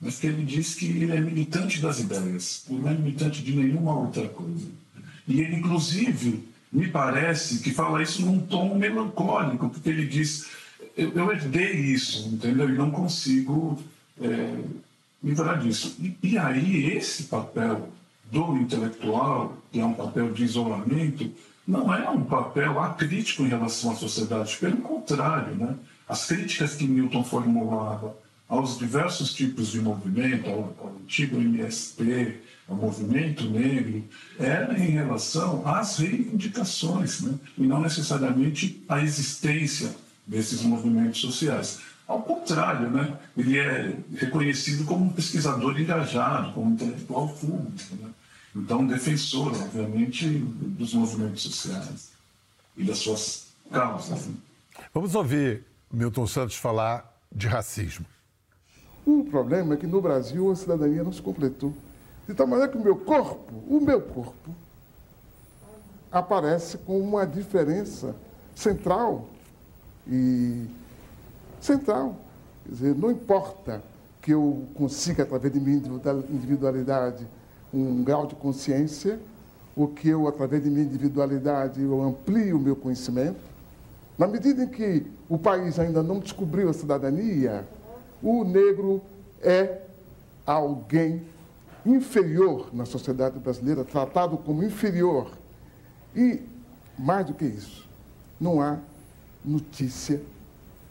mas 0.00 0.18
que 0.18 0.26
ele 0.26 0.44
diz 0.44 0.74
que 0.74 0.86
ele 0.86 1.12
é 1.12 1.20
militante 1.20 1.80
das 1.80 2.00
ideias, 2.00 2.64
não 2.68 2.88
é 2.88 2.94
militante 2.94 3.42
de 3.42 3.54
nenhuma 3.54 3.98
outra 3.98 4.28
coisa. 4.28 4.66
E 5.26 5.40
ele, 5.40 5.56
inclusive, 5.56 6.44
me 6.72 6.88
parece 6.88 7.58
que 7.58 7.72
fala 7.72 8.02
isso 8.02 8.24
num 8.24 8.40
tom 8.40 8.76
melancólico, 8.76 9.68
porque 9.68 9.88
ele 9.88 10.06
diz: 10.06 10.46
eu, 10.96 11.12
eu 11.12 11.32
herdei 11.32 11.72
isso, 11.72 12.28
entendeu? 12.28 12.68
E 12.68 12.72
não 12.72 12.90
consigo 12.90 13.82
é, 14.20 14.58
livrar 15.24 15.58
disso. 15.58 15.96
E, 15.98 16.16
e 16.22 16.38
aí, 16.38 16.92
esse 16.92 17.24
papel 17.24 17.88
do 18.30 18.56
intelectual, 18.56 19.56
que 19.72 19.80
é 19.80 19.84
um 19.84 19.94
papel 19.94 20.32
de 20.32 20.44
isolamento, 20.44 21.30
não 21.66 21.92
é 21.92 22.08
um 22.10 22.22
papel 22.22 22.78
acrítico 22.78 23.42
em 23.42 23.48
relação 23.48 23.92
à 23.92 23.94
sociedade. 23.94 24.56
Pelo 24.58 24.76
contrário, 24.78 25.54
né? 25.54 25.74
as 26.06 26.26
críticas 26.26 26.74
que 26.74 26.86
Milton 26.86 27.24
formulava 27.24 28.14
aos 28.46 28.78
diversos 28.78 29.32
tipos 29.32 29.68
de 29.72 29.80
movimento, 29.80 30.50
ao, 30.50 30.76
ao 30.78 30.96
antigo 31.02 31.40
MST, 31.40 32.40
ao 32.68 32.76
movimento 32.76 33.44
negro, 33.44 34.04
era 34.38 34.78
em 34.78 34.90
relação 34.90 35.66
às 35.66 35.96
reivindicações, 35.96 37.22
né? 37.22 37.34
e 37.56 37.62
não 37.62 37.80
necessariamente 37.80 38.82
à 38.86 39.00
existência 39.00 39.94
desses 40.26 40.62
movimentos 40.62 41.20
sociais. 41.20 41.80
Ao 42.06 42.22
contrário, 42.22 42.90
né? 42.90 43.18
ele 43.36 43.58
é 43.58 43.96
reconhecido 44.16 44.84
como 44.84 45.06
um 45.06 45.12
pesquisador 45.12 45.80
engajado, 45.80 46.52
como 46.52 46.70
um 46.70 46.74
intelectual 46.74 47.28
público. 47.28 47.94
Né? 47.96 48.10
Então, 48.54 48.86
defensor, 48.86 49.52
obviamente, 49.52 50.28
dos 50.28 50.92
movimentos 50.92 51.42
sociais 51.42 52.12
e 52.76 52.84
das 52.84 52.98
suas 52.98 53.46
causas. 53.70 54.26
Né? 54.26 54.34
Vamos 54.92 55.14
ouvir 55.14 55.64
Milton 55.90 56.26
Santos 56.26 56.56
falar 56.56 57.18
de 57.32 57.48
racismo. 57.48 58.04
O 59.06 59.24
problema 59.24 59.74
é 59.74 59.76
que 59.76 59.86
no 59.86 60.00
Brasil 60.00 60.50
a 60.50 60.56
cidadania 60.56 61.02
não 61.02 61.12
se 61.12 61.22
completou. 61.22 61.74
De 62.28 62.34
tal 62.34 62.46
maneira 62.46 62.70
que 62.70 62.78
o 62.78 62.82
meu 62.82 62.96
corpo, 62.96 63.52
o 63.68 63.80
meu 63.80 64.00
corpo, 64.00 64.54
aparece 66.10 66.78
com 66.78 66.98
uma 67.00 67.26
diferença 67.26 68.14
central 68.54 69.28
e 70.06 70.66
central. 71.64 72.16
Quer 72.64 72.72
dizer, 72.72 72.94
não 72.94 73.10
importa 73.10 73.82
que 74.20 74.32
eu 74.32 74.64
consiga, 74.74 75.22
através 75.22 75.52
de 75.52 75.60
minha 75.60 75.76
individualidade, 76.30 77.26
um 77.72 78.02
grau 78.04 78.26
de 78.26 78.34
consciência, 78.34 79.18
ou 79.76 79.88
que 79.88 80.08
eu, 80.08 80.28
através 80.28 80.62
de 80.62 80.70
minha 80.70 80.84
individualidade, 80.84 81.82
eu 81.82 82.02
amplie 82.02 82.52
o 82.52 82.58
meu 82.58 82.76
conhecimento. 82.76 83.40
Na 84.16 84.26
medida 84.26 84.62
em 84.62 84.68
que 84.68 85.06
o 85.28 85.36
país 85.36 85.78
ainda 85.78 86.02
não 86.02 86.20
descobriu 86.20 86.68
a 86.68 86.72
cidadania, 86.72 87.66
o 88.22 88.44
negro 88.44 89.02
é 89.42 89.82
alguém 90.46 91.22
inferior 91.84 92.68
na 92.72 92.84
sociedade 92.84 93.38
brasileira, 93.38 93.84
tratado 93.84 94.36
como 94.36 94.62
inferior. 94.62 95.30
E, 96.14 96.40
mais 96.98 97.26
do 97.26 97.34
que 97.34 97.44
isso, 97.44 97.86
não 98.40 98.60
há 98.60 98.78
notícia 99.44 100.20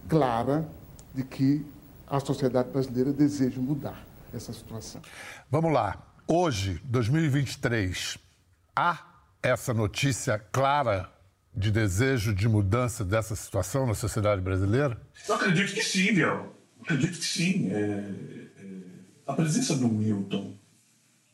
clara 0.08 0.68
de 1.14 1.24
que 1.24 1.66
a 2.08 2.20
sociedade 2.20 2.70
brasileira 2.70 3.12
deseja 3.12 3.60
mudar 3.60 4.06
essa 4.34 4.54
situação. 4.54 5.02
Vamos 5.50 5.72
lá. 5.72 6.02
Hoje, 6.28 6.82
2023, 6.86 8.18
há 8.76 9.06
essa 9.42 9.74
notícia 9.74 10.40
clara 10.52 11.12
de 11.56 11.70
desejo 11.72 12.34
de 12.34 12.48
mudança 12.48 13.04
dessa 13.04 13.36
situação 13.36 13.86
na 13.86 13.94
sociedade 13.94 14.42
brasileira? 14.42 15.00
Eu 15.28 15.36
acredito 15.36 15.74
que 15.74 15.84
sim, 15.84 16.14
Biel. 16.14 16.56
Acredito 16.82 17.18
que 17.20 17.26
sim. 17.26 17.72
É, 17.72 17.80
é, 17.80 18.84
a 19.28 19.34
presença 19.34 19.76
do 19.76 19.88
Milton, 19.88 20.56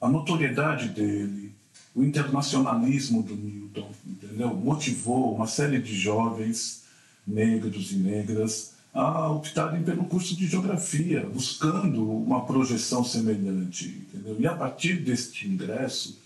a 0.01 0.09
notoriedade 0.09 0.89
dele, 0.89 1.55
o 1.95 2.03
internacionalismo 2.03 3.23
do 3.23 3.35
Milton, 3.35 3.91
entendeu? 4.05 4.53
Motivou 4.53 5.35
uma 5.35 5.47
série 5.47 5.79
de 5.79 5.95
jovens 5.95 6.83
negros 7.29 7.91
e 7.91 7.95
negras 7.95 8.73
a 8.93 9.29
optarem 9.29 9.83
pelo 9.83 10.05
curso 10.05 10.35
de 10.35 10.47
geografia, 10.47 11.25
buscando 11.31 12.11
uma 12.11 12.45
projeção 12.45 13.03
semelhante, 13.03 14.03
entendeu? 14.09 14.35
E 14.39 14.47
a 14.47 14.53
partir 14.55 14.95
deste 14.95 15.47
ingresso, 15.47 16.19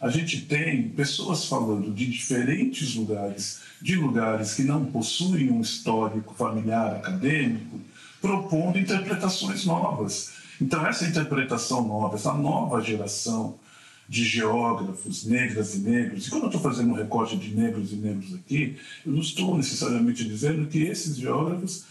a 0.00 0.08
gente 0.10 0.42
tem 0.42 0.88
pessoas 0.90 1.46
falando 1.46 1.92
de 1.92 2.06
diferentes 2.06 2.94
lugares, 2.94 3.60
de 3.80 3.96
lugares 3.96 4.54
que 4.54 4.62
não 4.62 4.84
possuem 4.84 5.50
um 5.50 5.60
histórico 5.60 6.34
familiar 6.34 6.96
acadêmico, 6.96 7.80
propondo 8.20 8.78
interpretações 8.78 9.64
novas. 9.64 10.32
Então, 10.60 10.86
essa 10.86 11.06
interpretação 11.06 11.86
nova, 11.86 12.16
essa 12.16 12.34
nova 12.34 12.82
geração 12.82 13.58
de 14.10 14.24
geógrafos, 14.24 15.24
negras 15.24 15.76
e 15.76 15.78
negros, 15.78 16.26
e 16.26 16.30
quando 16.30 16.42
eu 16.42 16.48
estou 16.48 16.60
fazendo 16.60 16.90
um 16.90 16.94
recorte 16.94 17.36
de 17.36 17.54
negros 17.54 17.92
e 17.92 17.94
negros 17.94 18.34
aqui, 18.34 18.76
eu 19.06 19.12
não 19.12 19.20
estou 19.20 19.56
necessariamente 19.56 20.24
dizendo 20.24 20.66
que 20.66 20.82
esses 20.82 21.16
geógrafos 21.16 21.84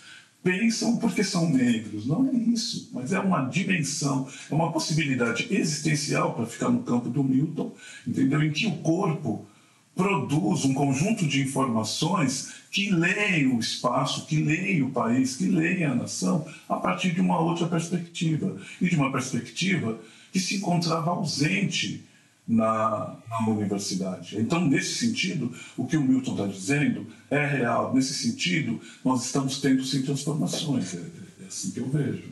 pensam 0.43 0.97
porque 0.97 1.23
são 1.23 1.49
negros. 1.49 2.05
Não 2.05 2.27
é 2.27 2.33
isso, 2.33 2.89
mas 2.91 3.13
é 3.13 3.19
uma 3.21 3.45
dimensão, 3.45 4.27
é 4.51 4.53
uma 4.53 4.69
possibilidade 4.69 5.47
existencial 5.49 6.33
para 6.33 6.45
ficar 6.45 6.67
no 6.67 6.83
campo 6.83 7.07
do 7.07 7.23
Milton, 7.23 7.73
entendeu? 8.05 8.43
Em 8.43 8.51
que 8.51 8.67
o 8.67 8.75
corpo 8.79 9.47
produz 9.95 10.65
um 10.65 10.73
conjunto 10.73 11.25
de 11.25 11.41
informações 11.41 12.53
que 12.69 12.91
leem 12.91 13.47
o 13.47 13.59
espaço, 13.59 14.25
que 14.25 14.43
leem 14.43 14.83
o 14.83 14.89
país, 14.89 15.37
que 15.37 15.47
leem 15.47 15.85
a 15.85 15.95
nação 15.95 16.45
a 16.67 16.75
partir 16.75 17.13
de 17.13 17.21
uma 17.21 17.39
outra 17.39 17.65
perspectiva. 17.65 18.57
E 18.81 18.89
de 18.89 18.97
uma 18.97 19.09
perspectiva 19.09 19.97
que 20.33 20.39
se 20.39 20.57
encontrava 20.57 21.11
ausente 21.11 22.08
na, 22.49 23.15
na 23.29 23.47
universidade. 23.47 24.41
Então, 24.41 24.65
nesse 24.65 24.95
sentido, 24.95 25.53
o 25.77 25.85
que 25.85 25.95
o 25.95 26.01
Milton 26.01 26.31
está 26.31 26.47
dizendo 26.47 27.05
é 27.29 27.45
real. 27.45 27.93
Nesse 27.93 28.15
sentido, 28.15 28.81
nós 29.05 29.23
estamos 29.23 29.61
tendo 29.61 29.85
sim 29.85 30.01
transformações. 30.01 30.95
É, 30.95 31.05
é 31.43 31.45
assim 31.47 31.69
que 31.69 31.79
eu 31.79 31.87
vejo. 31.87 32.23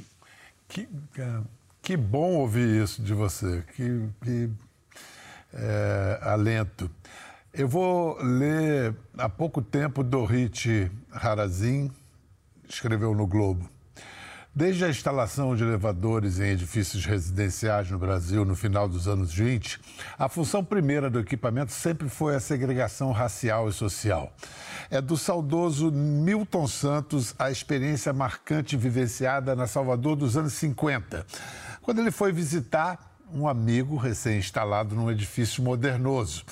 Que, 0.68 0.88
é, 1.20 1.40
que 1.84 1.96
bom 1.96 2.34
ouvir 2.34 2.84
isso 2.84 3.00
de 3.04 3.14
você. 3.14 3.64
Que, 3.76 4.10
que 4.24 4.50
é, 5.54 6.20
alento. 6.24 6.90
Eu 7.54 7.68
vou 7.68 8.18
ler 8.20 8.96
há 9.18 9.30
pouco 9.30 9.62
tempo 9.62 10.04
Dorit 10.04 10.92
Harazin, 11.12 11.92
escreveu 12.68 13.14
no 13.14 13.28
Globo. 13.28 13.70
Desde 14.58 14.86
a 14.86 14.90
instalação 14.90 15.56
de 15.56 15.64
elevadores 15.64 16.40
em 16.40 16.48
edifícios 16.48 17.06
residenciais 17.06 17.92
no 17.92 18.00
Brasil 18.00 18.44
no 18.44 18.56
final 18.56 18.90
dos 18.90 19.08
anos 19.08 19.32
20, 19.32 19.80
a 20.18 20.28
função 20.28 20.66
primeira 20.66 21.12
do 21.12 21.20
equipamento 21.20 21.72
sempre 21.72 22.10
foi 22.10 22.36
a 22.36 22.40
segregação 22.40 23.12
racial 23.12 23.70
e 23.70 23.72
social. 23.72 24.34
É 24.90 25.00
do 25.00 25.16
saudoso 25.16 25.92
Milton 25.92 26.66
Santos 26.66 27.36
a 27.38 27.52
experiência 27.52 28.12
marcante 28.12 28.76
vivenciada 28.76 29.56
na 29.56 29.68
Salvador 29.68 30.16
dos 30.16 30.36
anos 30.36 30.54
50, 30.54 31.24
quando 31.84 32.00
ele 32.00 32.10
foi 32.10 32.32
visitar 32.32 33.16
um 33.32 33.48
amigo 33.48 33.96
recém-instalado 33.96 34.96
num 34.96 35.12
edifício 35.12 35.62
modernoso. 35.62 36.44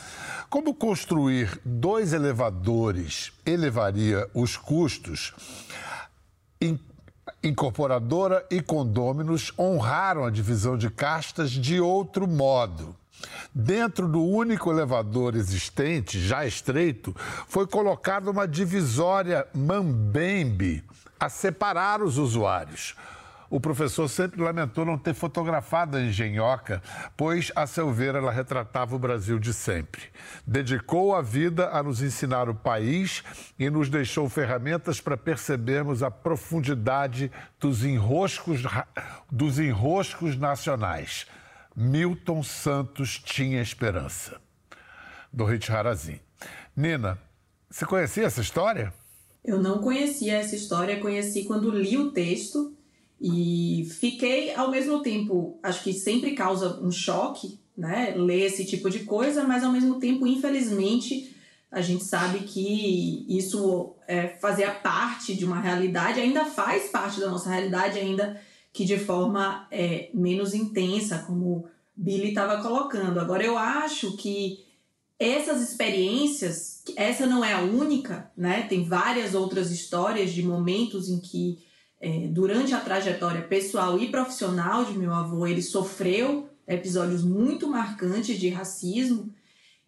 Como 0.47 0.75
construir 0.75 1.59
dois 1.65 2.13
elevadores 2.13 3.31
elevaria 3.43 4.29
os 4.31 4.55
custos? 4.55 5.33
Incorporadora 7.43 8.45
e 8.49 8.61
condôminos 8.61 9.51
honraram 9.57 10.25
a 10.25 10.29
divisão 10.29 10.77
de 10.77 10.89
castas 10.89 11.51
de 11.51 11.79
outro 11.79 12.27
modo. 12.27 12.95
Dentro 13.53 14.07
do 14.07 14.23
único 14.23 14.69
elevador 14.71 15.35
existente, 15.35 16.19
já 16.19 16.45
estreito, 16.45 17.15
foi 17.47 17.65
colocada 17.65 18.29
uma 18.29 18.47
divisória 18.47 19.47
mambembe 19.53 20.83
a 21.19 21.29
separar 21.29 22.01
os 22.01 22.17
usuários. 22.17 22.95
O 23.49 23.59
professor 23.59 24.07
sempre 24.07 24.41
lamentou 24.41 24.85
não 24.85 24.97
ter 24.97 25.13
fotografado 25.13 25.97
a 25.97 26.01
engenhoca, 26.01 26.81
pois, 27.15 27.51
a 27.55 27.67
seu 27.67 27.91
ver, 27.91 28.15
ela 28.15 28.31
retratava 28.31 28.95
o 28.95 28.99
Brasil 28.99 29.37
de 29.37 29.53
sempre. 29.53 30.03
Dedicou 30.45 31.15
a 31.15 31.21
vida 31.21 31.69
a 31.69 31.83
nos 31.83 32.01
ensinar 32.01 32.49
o 32.49 32.55
país 32.55 33.23
e 33.59 33.69
nos 33.69 33.89
deixou 33.89 34.27
ferramentas 34.27 34.99
para 34.99 35.15
percebermos 35.15 36.01
a 36.01 36.09
profundidade 36.09 37.31
dos 37.59 37.83
enroscos, 37.83 38.61
dos 39.31 39.59
enroscos 39.59 40.37
nacionais. 40.37 41.27
Milton 41.75 42.41
Santos 42.41 43.19
tinha 43.19 43.61
esperança. 43.61 44.39
Dorit 45.31 45.71
Harazin. 45.71 46.19
Nina, 46.75 47.19
você 47.69 47.85
conhecia 47.85 48.25
essa 48.25 48.41
história? 48.41 48.93
Eu 49.43 49.61
não 49.61 49.79
conhecia 49.79 50.37
essa 50.37 50.55
história, 50.55 50.99
conheci 50.99 51.43
quando 51.43 51.69
li 51.69 51.97
o 51.97 52.11
texto 52.11 52.74
e 53.19 53.87
fiquei, 53.99 54.53
ao 54.53 54.69
mesmo 54.69 55.01
tempo, 55.01 55.57
acho 55.63 55.83
que 55.83 55.93
sempre 55.93 56.31
causa 56.31 56.79
um 56.81 56.91
choque, 56.91 57.59
né? 57.77 58.13
Ler 58.15 58.45
esse 58.45 58.65
tipo 58.65 58.89
de 58.89 58.99
coisa, 58.99 59.43
mas 59.43 59.63
ao 59.63 59.71
mesmo 59.71 59.99
tempo, 59.99 60.27
infelizmente, 60.27 61.35
a 61.71 61.81
gente 61.81 62.03
sabe 62.03 62.39
que 62.39 63.25
isso 63.27 63.95
é, 64.07 64.27
fazia 64.27 64.71
parte 64.71 65.33
de 65.35 65.45
uma 65.45 65.59
realidade, 65.59 66.19
ainda 66.19 66.45
faz 66.45 66.89
parte 66.89 67.19
da 67.19 67.29
nossa 67.29 67.49
realidade, 67.49 67.99
ainda 67.99 68.39
que 68.71 68.85
de 68.85 68.97
forma 68.97 69.67
é, 69.71 70.09
menos 70.13 70.53
intensa, 70.53 71.19
como 71.19 71.65
Billy 71.95 72.29
estava 72.29 72.61
colocando. 72.61 73.19
Agora, 73.19 73.43
eu 73.43 73.57
acho 73.57 74.17
que 74.17 74.65
essas 75.17 75.61
experiências, 75.61 76.83
essa 76.95 77.25
não 77.25 77.43
é 77.43 77.53
a 77.53 77.61
única, 77.61 78.29
né? 78.35 78.63
Tem 78.63 78.83
várias 78.83 79.33
outras 79.33 79.71
histórias 79.71 80.33
de 80.33 80.43
momentos 80.43 81.07
em 81.07 81.19
que 81.19 81.64
é, 82.05 82.27
durante 82.27 82.71
a 82.75 82.79
trajetória 82.79 83.41
pessoal 83.41 83.97
e 83.97 84.11
profissional 84.11 84.85
de 84.85 84.95
meu 84.95 85.11
avô, 85.11 85.47
ele 85.47 85.63
sofreu 85.63 86.47
episódios 86.67 87.23
muito 87.23 87.67
marcantes 87.67 88.37
de 88.37 88.47
racismo. 88.47 89.33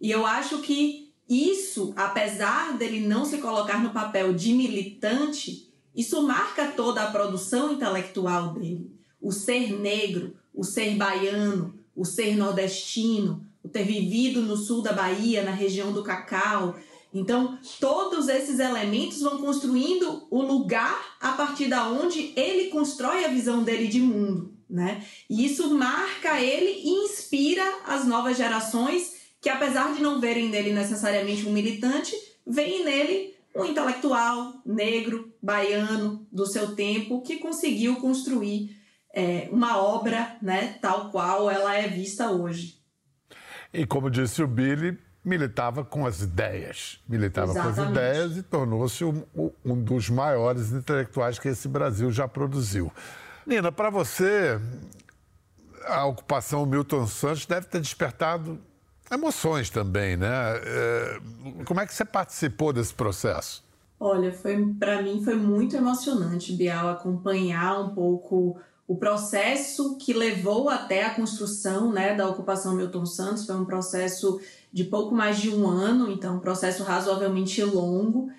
E 0.01 0.09
eu 0.09 0.25
acho 0.25 0.63
que 0.63 1.13
isso, 1.29 1.93
apesar 1.95 2.75
dele 2.75 3.01
não 3.01 3.23
se 3.23 3.37
colocar 3.37 3.83
no 3.83 3.91
papel 3.91 4.33
de 4.33 4.51
militante, 4.51 5.71
isso 5.95 6.23
marca 6.23 6.71
toda 6.71 7.03
a 7.03 7.11
produção 7.11 7.73
intelectual 7.73 8.55
dele. 8.55 8.91
O 9.21 9.31
ser 9.31 9.79
negro, 9.79 10.35
o 10.51 10.63
ser 10.63 10.95
baiano, 10.95 11.75
o 11.95 12.03
ser 12.03 12.35
nordestino, 12.35 13.45
o 13.61 13.69
ter 13.69 13.83
vivido 13.83 14.41
no 14.41 14.57
sul 14.57 14.81
da 14.81 14.91
Bahia, 14.91 15.43
na 15.43 15.51
região 15.51 15.93
do 15.93 16.01
Cacau, 16.01 16.75
então, 17.19 17.57
todos 17.79 18.27
esses 18.27 18.59
elementos 18.59 19.21
vão 19.21 19.39
construindo 19.39 20.27
o 20.29 20.41
lugar 20.41 21.17
a 21.19 21.33
partir 21.33 21.67
da 21.67 21.87
onde 21.89 22.33
ele 22.35 22.69
constrói 22.69 23.25
a 23.25 23.29
visão 23.29 23.63
dele 23.63 23.87
de 23.87 23.99
mundo, 23.99 24.53
né? 24.69 25.03
E 25.29 25.45
isso 25.45 25.73
marca 25.73 26.39
ele 26.39 26.81
e 26.83 26.89
inspira 27.05 27.63
as 27.85 28.05
novas 28.05 28.37
gerações 28.37 29.17
que 29.41 29.49
apesar 29.49 29.93
de 29.93 30.01
não 30.01 30.19
verem 30.19 30.49
nele 30.49 30.73
necessariamente 30.73 31.47
um 31.47 31.53
militante, 31.53 32.13
veem 32.45 32.83
nele 32.83 33.35
um 33.55 33.65
intelectual 33.65 34.61
negro, 34.65 35.33
baiano 35.41 36.27
do 36.31 36.45
seu 36.45 36.75
tempo 36.75 37.21
que 37.21 37.37
conseguiu 37.37 37.95
construir 37.95 38.75
é, 39.13 39.47
uma 39.51 39.77
obra, 39.77 40.37
né, 40.41 40.77
tal 40.81 41.09
qual 41.11 41.49
ela 41.49 41.75
é 41.75 41.87
vista 41.87 42.29
hoje. 42.29 42.77
E 43.73 43.85
como 43.85 44.09
disse 44.09 44.43
o 44.43 44.47
Billy, 44.47 44.97
militava 45.23 45.83
com 45.83 46.05
as 46.05 46.21
ideias. 46.21 46.99
Militava 47.07 47.51
Exatamente. 47.51 47.75
com 47.75 47.81
as 47.81 47.89
ideias 47.89 48.37
e 48.37 48.43
tornou-se 48.43 49.03
um, 49.03 49.23
um, 49.65 49.81
dos 49.81 50.09
maiores 50.09 50.71
intelectuais 50.71 51.37
que 51.37 51.49
esse 51.49 51.67
Brasil 51.67 52.11
já 52.11 52.27
produziu. 52.27 52.91
Nina, 53.45 53.71
para 53.71 53.89
você, 53.89 54.59
a 55.85 56.05
ocupação 56.05 56.65
Milton 56.65 57.07
Santos 57.07 57.45
deve 57.45 57.67
ter 57.67 57.81
despertado 57.81 58.59
emoções 59.11 59.69
também, 59.69 60.17
né? 60.17 60.27
É, 60.29 61.19
como 61.65 61.79
é 61.79 61.85
que 61.85 61.93
você 61.93 62.05
participou 62.05 62.73
desse 62.73 62.93
processo? 62.93 63.65
Olha, 63.99 64.31
foi 64.31 64.63
para 64.79 65.01
mim 65.01 65.23
foi 65.23 65.35
muito 65.35 65.75
emocionante, 65.75 66.53
Bial, 66.53 66.89
acompanhar 66.89 67.79
um 67.81 67.89
pouco 67.95 68.59
o 68.87 68.95
processo 68.95 69.97
que 69.97 70.13
levou 70.13 70.69
até 70.69 71.03
a 71.03 71.13
construção 71.13 71.91
né, 71.91 72.15
da 72.15 72.27
ocupação 72.27 72.73
Milton 72.73 73.05
Santos. 73.05 73.45
Foi 73.45 73.55
um 73.55 73.65
processo 73.65 74.39
de 74.77 74.83
pouco 74.83 75.15
mais 75.15 75.41
de 75.41 75.49
um 75.49 75.67
ano, 75.67 76.11
então 76.11 76.35
um 76.35 76.39
processo 76.39 76.83
razoavelmente 76.83 77.63
longo. 77.63 78.29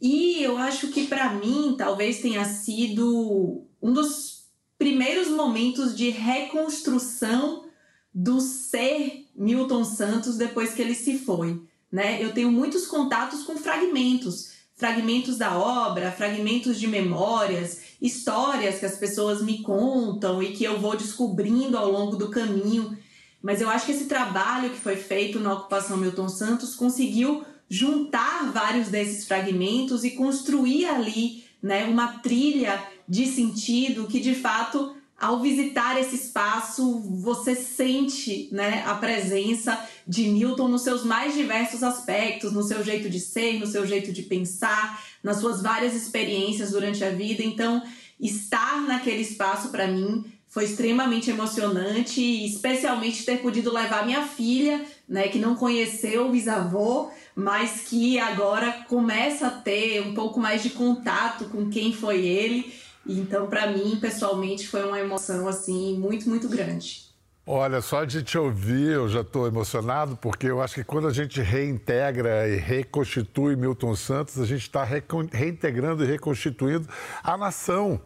E 0.00 0.42
eu 0.42 0.56
acho 0.56 0.88
que 0.88 1.06
para 1.06 1.34
mim 1.34 1.74
talvez 1.76 2.20
tenha 2.20 2.46
sido 2.46 3.66
um 3.80 3.92
dos 3.92 4.46
primeiros 4.78 5.28
momentos 5.28 5.94
de 5.94 6.08
reconstrução 6.08 7.66
do 8.12 8.40
ser 8.40 9.26
Milton 9.36 9.84
Santos 9.84 10.38
depois 10.38 10.72
que 10.72 10.80
ele 10.80 10.94
se 10.94 11.18
foi. 11.18 11.60
né? 11.90 12.24
Eu 12.24 12.32
tenho 12.32 12.50
muitos 12.50 12.86
contatos 12.86 13.42
com 13.42 13.58
fragmentos, 13.58 14.52
fragmentos 14.74 15.36
da 15.36 15.58
obra, 15.58 16.10
fragmentos 16.10 16.80
de 16.80 16.86
memórias, 16.86 17.82
histórias 18.00 18.78
que 18.78 18.86
as 18.86 18.96
pessoas 18.96 19.42
me 19.42 19.62
contam 19.62 20.42
e 20.42 20.52
que 20.52 20.64
eu 20.64 20.80
vou 20.80 20.96
descobrindo 20.96 21.76
ao 21.76 21.92
longo 21.92 22.16
do 22.16 22.30
caminho. 22.30 22.96
Mas 23.42 23.60
eu 23.60 23.68
acho 23.68 23.86
que 23.86 23.92
esse 23.92 24.04
trabalho 24.04 24.70
que 24.70 24.78
foi 24.78 24.96
feito 24.96 25.40
na 25.40 25.52
ocupação 25.52 25.96
Milton 25.96 26.28
Santos 26.28 26.74
conseguiu 26.74 27.44
juntar 27.68 28.52
vários 28.52 28.88
desses 28.88 29.26
fragmentos 29.26 30.04
e 30.04 30.10
construir 30.10 30.86
ali, 30.86 31.44
né, 31.62 31.84
uma 31.84 32.18
trilha 32.18 32.82
de 33.08 33.26
sentido 33.26 34.06
que 34.06 34.20
de 34.20 34.34
fato 34.34 34.94
ao 35.22 35.38
visitar 35.38 35.96
esse 36.00 36.16
espaço, 36.16 36.98
você 36.98 37.54
sente 37.54 38.48
né, 38.50 38.82
a 38.84 38.94
presença 38.96 39.80
de 40.04 40.24
Milton 40.24 40.66
nos 40.66 40.82
seus 40.82 41.04
mais 41.04 41.32
diversos 41.32 41.84
aspectos, 41.84 42.52
no 42.52 42.64
seu 42.64 42.82
jeito 42.82 43.08
de 43.08 43.20
ser, 43.20 43.60
no 43.60 43.66
seu 43.68 43.86
jeito 43.86 44.12
de 44.12 44.22
pensar, 44.22 45.00
nas 45.22 45.36
suas 45.36 45.62
várias 45.62 45.94
experiências 45.94 46.72
durante 46.72 47.04
a 47.04 47.10
vida. 47.10 47.40
Então, 47.40 47.80
estar 48.18 48.82
naquele 48.82 49.22
espaço 49.22 49.68
para 49.68 49.86
mim 49.86 50.24
foi 50.52 50.66
extremamente 50.66 51.30
emocionante, 51.30 52.20
especialmente 52.44 53.24
ter 53.24 53.38
podido 53.42 53.72
levar 53.72 54.06
minha 54.06 54.22
filha, 54.22 54.84
né, 55.08 55.26
que 55.26 55.40
não 55.40 55.56
conheceu 55.56 56.28
o 56.28 56.30
bisavô, 56.30 57.10
mas 57.34 57.80
que 57.88 58.20
agora 58.20 58.84
começa 58.88 59.48
a 59.48 59.50
ter 59.50 60.00
um 60.02 60.14
pouco 60.14 60.38
mais 60.38 60.62
de 60.62 60.70
contato 60.70 61.46
com 61.46 61.68
quem 61.68 61.92
foi 61.92 62.24
ele 62.24 62.72
então, 63.06 63.48
para 63.48 63.66
mim, 63.66 63.98
pessoalmente, 64.00 64.68
foi 64.68 64.84
uma 64.84 64.98
emoção 64.98 65.48
assim 65.48 65.98
muito, 65.98 66.28
muito 66.28 66.48
grande. 66.48 67.10
Olha, 67.44 67.80
só 67.80 68.04
de 68.04 68.22
te 68.22 68.38
ouvir 68.38 68.92
eu 68.92 69.08
já 69.08 69.22
estou 69.22 69.48
emocionado, 69.48 70.16
porque 70.16 70.46
eu 70.46 70.62
acho 70.62 70.76
que 70.76 70.84
quando 70.84 71.08
a 71.08 71.12
gente 71.12 71.40
reintegra 71.42 72.48
e 72.48 72.54
reconstitui 72.54 73.56
Milton 73.56 73.96
Santos, 73.96 74.38
a 74.38 74.46
gente 74.46 74.62
está 74.62 74.84
reintegrando 74.84 76.04
e 76.04 76.06
reconstituindo 76.06 76.88
a 77.20 77.36
nação 77.36 78.00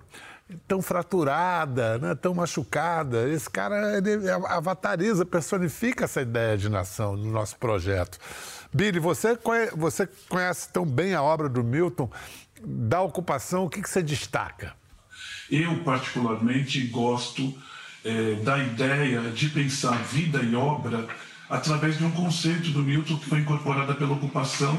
tão 0.66 0.80
fraturada, 0.80 1.98
né, 1.98 2.14
tão 2.14 2.34
machucada. 2.34 3.28
Esse 3.28 3.50
cara 3.50 3.98
ele 3.98 4.30
avatariza, 4.48 5.24
personifica 5.24 6.04
essa 6.04 6.22
ideia 6.22 6.56
de 6.56 6.68
nação 6.68 7.16
no 7.16 7.30
nosso 7.30 7.56
projeto. 7.56 8.18
Billy, 8.72 8.98
você 8.98 9.36
conhece, 9.36 9.76
você 9.76 10.08
conhece 10.28 10.72
tão 10.72 10.84
bem 10.84 11.14
a 11.14 11.22
obra 11.22 11.48
do 11.48 11.64
Milton, 11.64 12.10
da 12.62 13.00
ocupação, 13.00 13.64
o 13.64 13.70
que, 13.70 13.82
que 13.82 13.88
você 13.88 14.02
destaca? 14.02 14.74
Eu, 15.50 15.82
particularmente, 15.84 16.80
gosto 16.88 17.54
é, 18.04 18.34
da 18.34 18.58
ideia 18.58 19.22
de 19.30 19.48
pensar 19.48 20.02
vida 20.04 20.42
e 20.42 20.54
obra 20.54 21.06
através 21.48 21.96
de 21.98 22.04
um 22.04 22.10
conceito 22.10 22.70
do 22.70 22.82
Milton 22.82 23.16
que 23.18 23.28
foi 23.28 23.40
incorporado 23.40 23.94
pela 23.94 24.12
ocupação, 24.12 24.76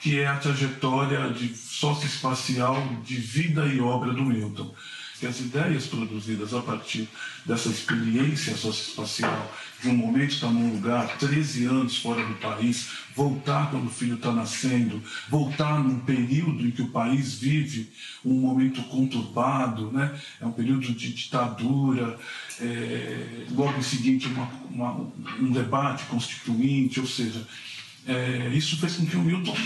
que 0.00 0.18
é 0.18 0.26
a 0.26 0.36
trajetória 0.36 1.30
de 1.30 1.54
socioespacial 1.54 2.76
de 3.04 3.16
vida 3.16 3.66
e 3.66 3.80
obra 3.80 4.12
do 4.12 4.24
Milton 4.24 4.74
que 5.20 5.26
as 5.26 5.38
ideias 5.38 5.86
produzidas 5.86 6.54
a 6.54 6.62
partir 6.62 7.06
dessa 7.44 7.68
experiência 7.68 8.56
socioespacial, 8.56 9.54
de 9.82 9.88
um 9.90 9.94
momento 9.94 10.32
estar 10.32 10.50
num 10.50 10.72
lugar, 10.72 11.18
13 11.18 11.66
anos 11.66 11.98
fora 11.98 12.24
do 12.26 12.34
país, 12.36 12.88
voltar 13.14 13.70
quando 13.70 13.86
o 13.86 13.90
filho 13.90 14.14
está 14.14 14.32
nascendo, 14.32 15.02
voltar 15.28 15.78
num 15.78 16.00
período 16.00 16.66
em 16.66 16.70
que 16.70 16.80
o 16.80 16.88
país 16.88 17.34
vive 17.34 17.92
um 18.24 18.32
momento 18.32 18.82
conturbado, 18.84 19.92
né? 19.92 20.18
é 20.40 20.46
um 20.46 20.52
período 20.52 20.80
de 20.80 21.12
ditadura, 21.12 22.18
é, 22.58 23.46
logo 23.50 23.78
em 23.78 23.82
seguinte 23.82 24.26
uma, 24.26 24.50
uma, 24.70 25.12
um 25.38 25.52
debate 25.52 26.04
constituinte, 26.04 26.98
ou 26.98 27.06
seja, 27.06 27.46
é, 28.06 28.50
isso 28.54 28.78
fez 28.78 28.96
com 28.96 29.04
que 29.04 29.16
o 29.16 29.22
Milton 29.22 29.56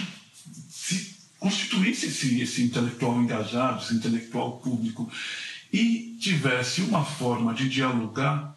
se 0.68 1.14
constituísse 1.44 2.07
esse, 2.07 2.40
esse 2.40 2.62
intelectual 2.62 3.20
engajado, 3.20 3.83
esse 3.83 3.92
intelectual 3.92 4.59
público, 4.61 5.11
e 5.70 6.16
tivesse 6.18 6.80
uma 6.80 7.04
forma 7.04 7.52
de 7.52 7.68
dialogar 7.68 8.57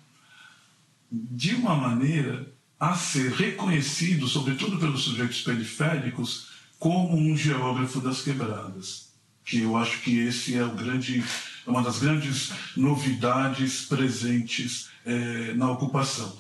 de 1.11 1.53
uma 1.55 1.75
maneira 1.75 2.49
a 2.79 2.95
ser 2.95 3.33
reconhecido, 3.33 4.25
sobretudo 4.25 4.79
pelos 4.79 5.03
sujeitos 5.03 5.41
periféricos, 5.41 6.47
como 6.79 7.17
um 7.17 7.35
geógrafo 7.35 7.99
das 7.99 8.21
quebradas. 8.21 9.09
Que 9.43 9.59
eu 9.59 9.75
acho 9.75 9.99
que 9.99 10.19
esse 10.19 10.55
é 10.55 10.63
o 10.63 10.73
grande, 10.73 11.21
uma 11.65 11.81
das 11.81 11.99
grandes 11.99 12.53
novidades 12.77 13.85
presentes 13.85 14.87
é, 15.05 15.53
na 15.55 15.69
ocupação 15.71 16.37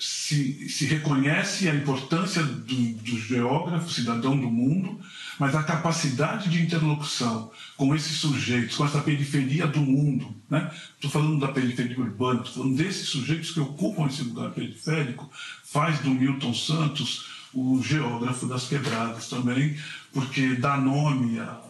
se, 0.00 0.68
se 0.68 0.86
reconhece 0.86 1.68
a 1.68 1.74
importância 1.74 2.42
do, 2.42 2.92
do 2.94 3.18
geógrafo, 3.18 3.90
cidadão 3.90 4.36
do 4.36 4.50
mundo, 4.50 4.98
mas 5.38 5.54
a 5.54 5.62
capacidade 5.62 6.48
de 6.48 6.62
interlocução 6.62 7.52
com 7.76 7.94
esses 7.94 8.16
sujeitos, 8.16 8.76
com 8.76 8.84
essa 8.84 9.00
periferia 9.02 9.66
do 9.66 9.80
mundo, 9.80 10.34
né? 10.48 10.70
Estou 10.94 11.10
falando 11.10 11.38
da 11.38 11.52
periferia 11.52 11.98
urbana, 11.98 12.40
estou 12.40 12.62
falando 12.62 12.76
desses 12.76 13.08
sujeitos 13.08 13.50
que 13.50 13.60
ocupam 13.60 14.06
esse 14.06 14.22
lugar 14.22 14.50
periférico, 14.50 15.30
faz 15.64 15.98
do 16.00 16.10
Milton 16.10 16.54
Santos 16.54 17.26
o 17.52 17.82
geógrafo 17.82 18.46
das 18.46 18.66
quebradas 18.66 19.28
também, 19.28 19.76
porque 20.12 20.54
dá 20.54 20.76
nome 20.76 21.38
a, 21.40 21.60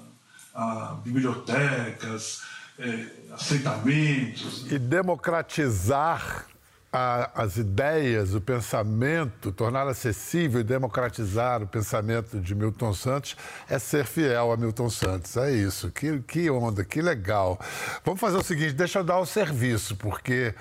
a 0.55 0.95
bibliotecas, 1.03 2.43
é. 2.79 3.07
E 4.71 4.79
democratizar 4.79 6.47
a, 6.93 7.43
as 7.43 7.57
ideias, 7.57 8.35
o 8.35 8.41
pensamento, 8.41 9.53
tornar 9.53 9.87
acessível 9.87 10.61
e 10.61 10.65
democratizar 10.65 11.63
o 11.63 11.67
pensamento 11.67 12.41
de 12.41 12.55
Milton 12.55 12.93
Santos 12.93 13.37
é 13.69 13.79
ser 13.79 14.05
fiel 14.05 14.51
a 14.53 14.57
Milton 14.57 14.91
Santos. 14.91 15.37
É 15.37 15.53
isso. 15.53 15.91
Que, 15.91 16.21
que 16.21 16.51
onda, 16.51 16.85
que 16.85 17.01
legal. 17.01 17.61
Vamos 18.05 18.21
fazer 18.21 18.39
o 18.39 18.43
seguinte: 18.43 18.73
deixa 18.73 18.99
eu 19.01 19.05
dar 19.05 19.19
o 19.19 19.27
serviço, 19.27 19.95
porque, 19.97 20.55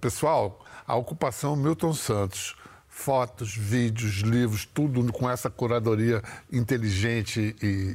pessoal, 0.00 0.64
a 0.86 0.94
ocupação 0.94 1.56
Milton 1.56 1.92
Santos 1.92 2.56
fotos, 2.88 3.54
vídeos, 3.54 4.20
livros, 4.20 4.64
tudo 4.64 5.12
com 5.12 5.28
essa 5.28 5.50
curadoria 5.50 6.22
inteligente 6.50 7.54
e 7.62 7.94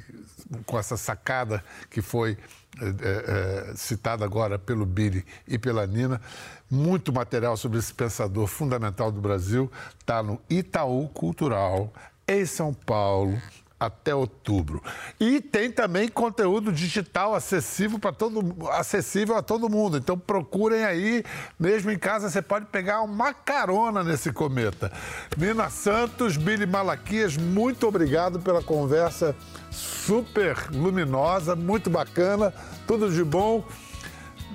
com 0.64 0.78
essa 0.78 0.96
sacada 0.96 1.64
que 1.90 2.04
foi 2.04 2.38
é, 2.80 3.72
é, 3.72 3.76
citada 3.76 4.24
agora 4.24 4.58
pelo 4.58 4.86
Billy 4.86 5.26
e 5.48 5.58
pela 5.58 5.86
Nina. 5.86 6.22
Muito 6.70 7.12
material 7.12 7.58
sobre 7.58 7.80
esse 7.80 7.94
pensador 7.94 8.48
fundamental 8.48 9.12
do 9.12 9.20
Brasil 9.20 9.70
está 10.00 10.24
no 10.24 10.40
Itaú 10.50 11.10
Cultural, 11.10 11.94
em 12.28 12.46
São 12.46 12.74
Paulo, 12.74 13.38
até 13.82 14.14
outubro. 14.14 14.84
E 15.20 15.42
tem 15.42 15.72
também 15.72 16.08
conteúdo 16.08 16.72
digital 16.72 17.34
acessível 17.34 17.98
para 17.98 18.12
todo 18.12 18.70
acessível 18.70 19.36
a 19.36 19.42
todo 19.42 19.68
mundo. 19.68 19.98
Então 19.98 20.16
procurem 20.16 20.84
aí, 20.84 21.24
mesmo 21.60 21.90
em 21.90 21.98
casa 21.98 22.30
você 22.30 22.44
pode 22.44 22.68
pegar 22.68 23.02
uma 23.02 23.34
carona 23.34 24.04
nesse 24.04 24.32
cometa. 24.32 24.92
Nina 25.36 25.72
Santos, 25.72 26.38
Billy 26.38 26.68
Malaquias, 26.68 27.36
muito 27.36 27.88
obrigado 27.88 28.40
pela 28.40 28.62
conversa 28.62 29.36
super 29.72 30.70
luminosa, 30.72 31.56
muito 31.56 31.90
bacana, 31.90 32.54
tudo 32.86 33.12
de 33.12 33.24
bom. 33.24 33.66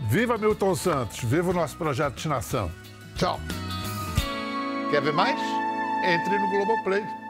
Viva 0.08 0.38
Milton 0.38 0.76
Santos, 0.76 1.18
viva 1.24 1.50
o 1.50 1.54
nosso 1.54 1.76
projeto 1.76 2.14
de 2.14 2.28
nação. 2.28 2.70
Tchau. 3.16 3.40
Quer 4.92 5.02
ver 5.02 5.12
mais? 5.12 5.40
Entre 6.04 6.38
no 6.38 6.48
Globoplay. 6.48 7.25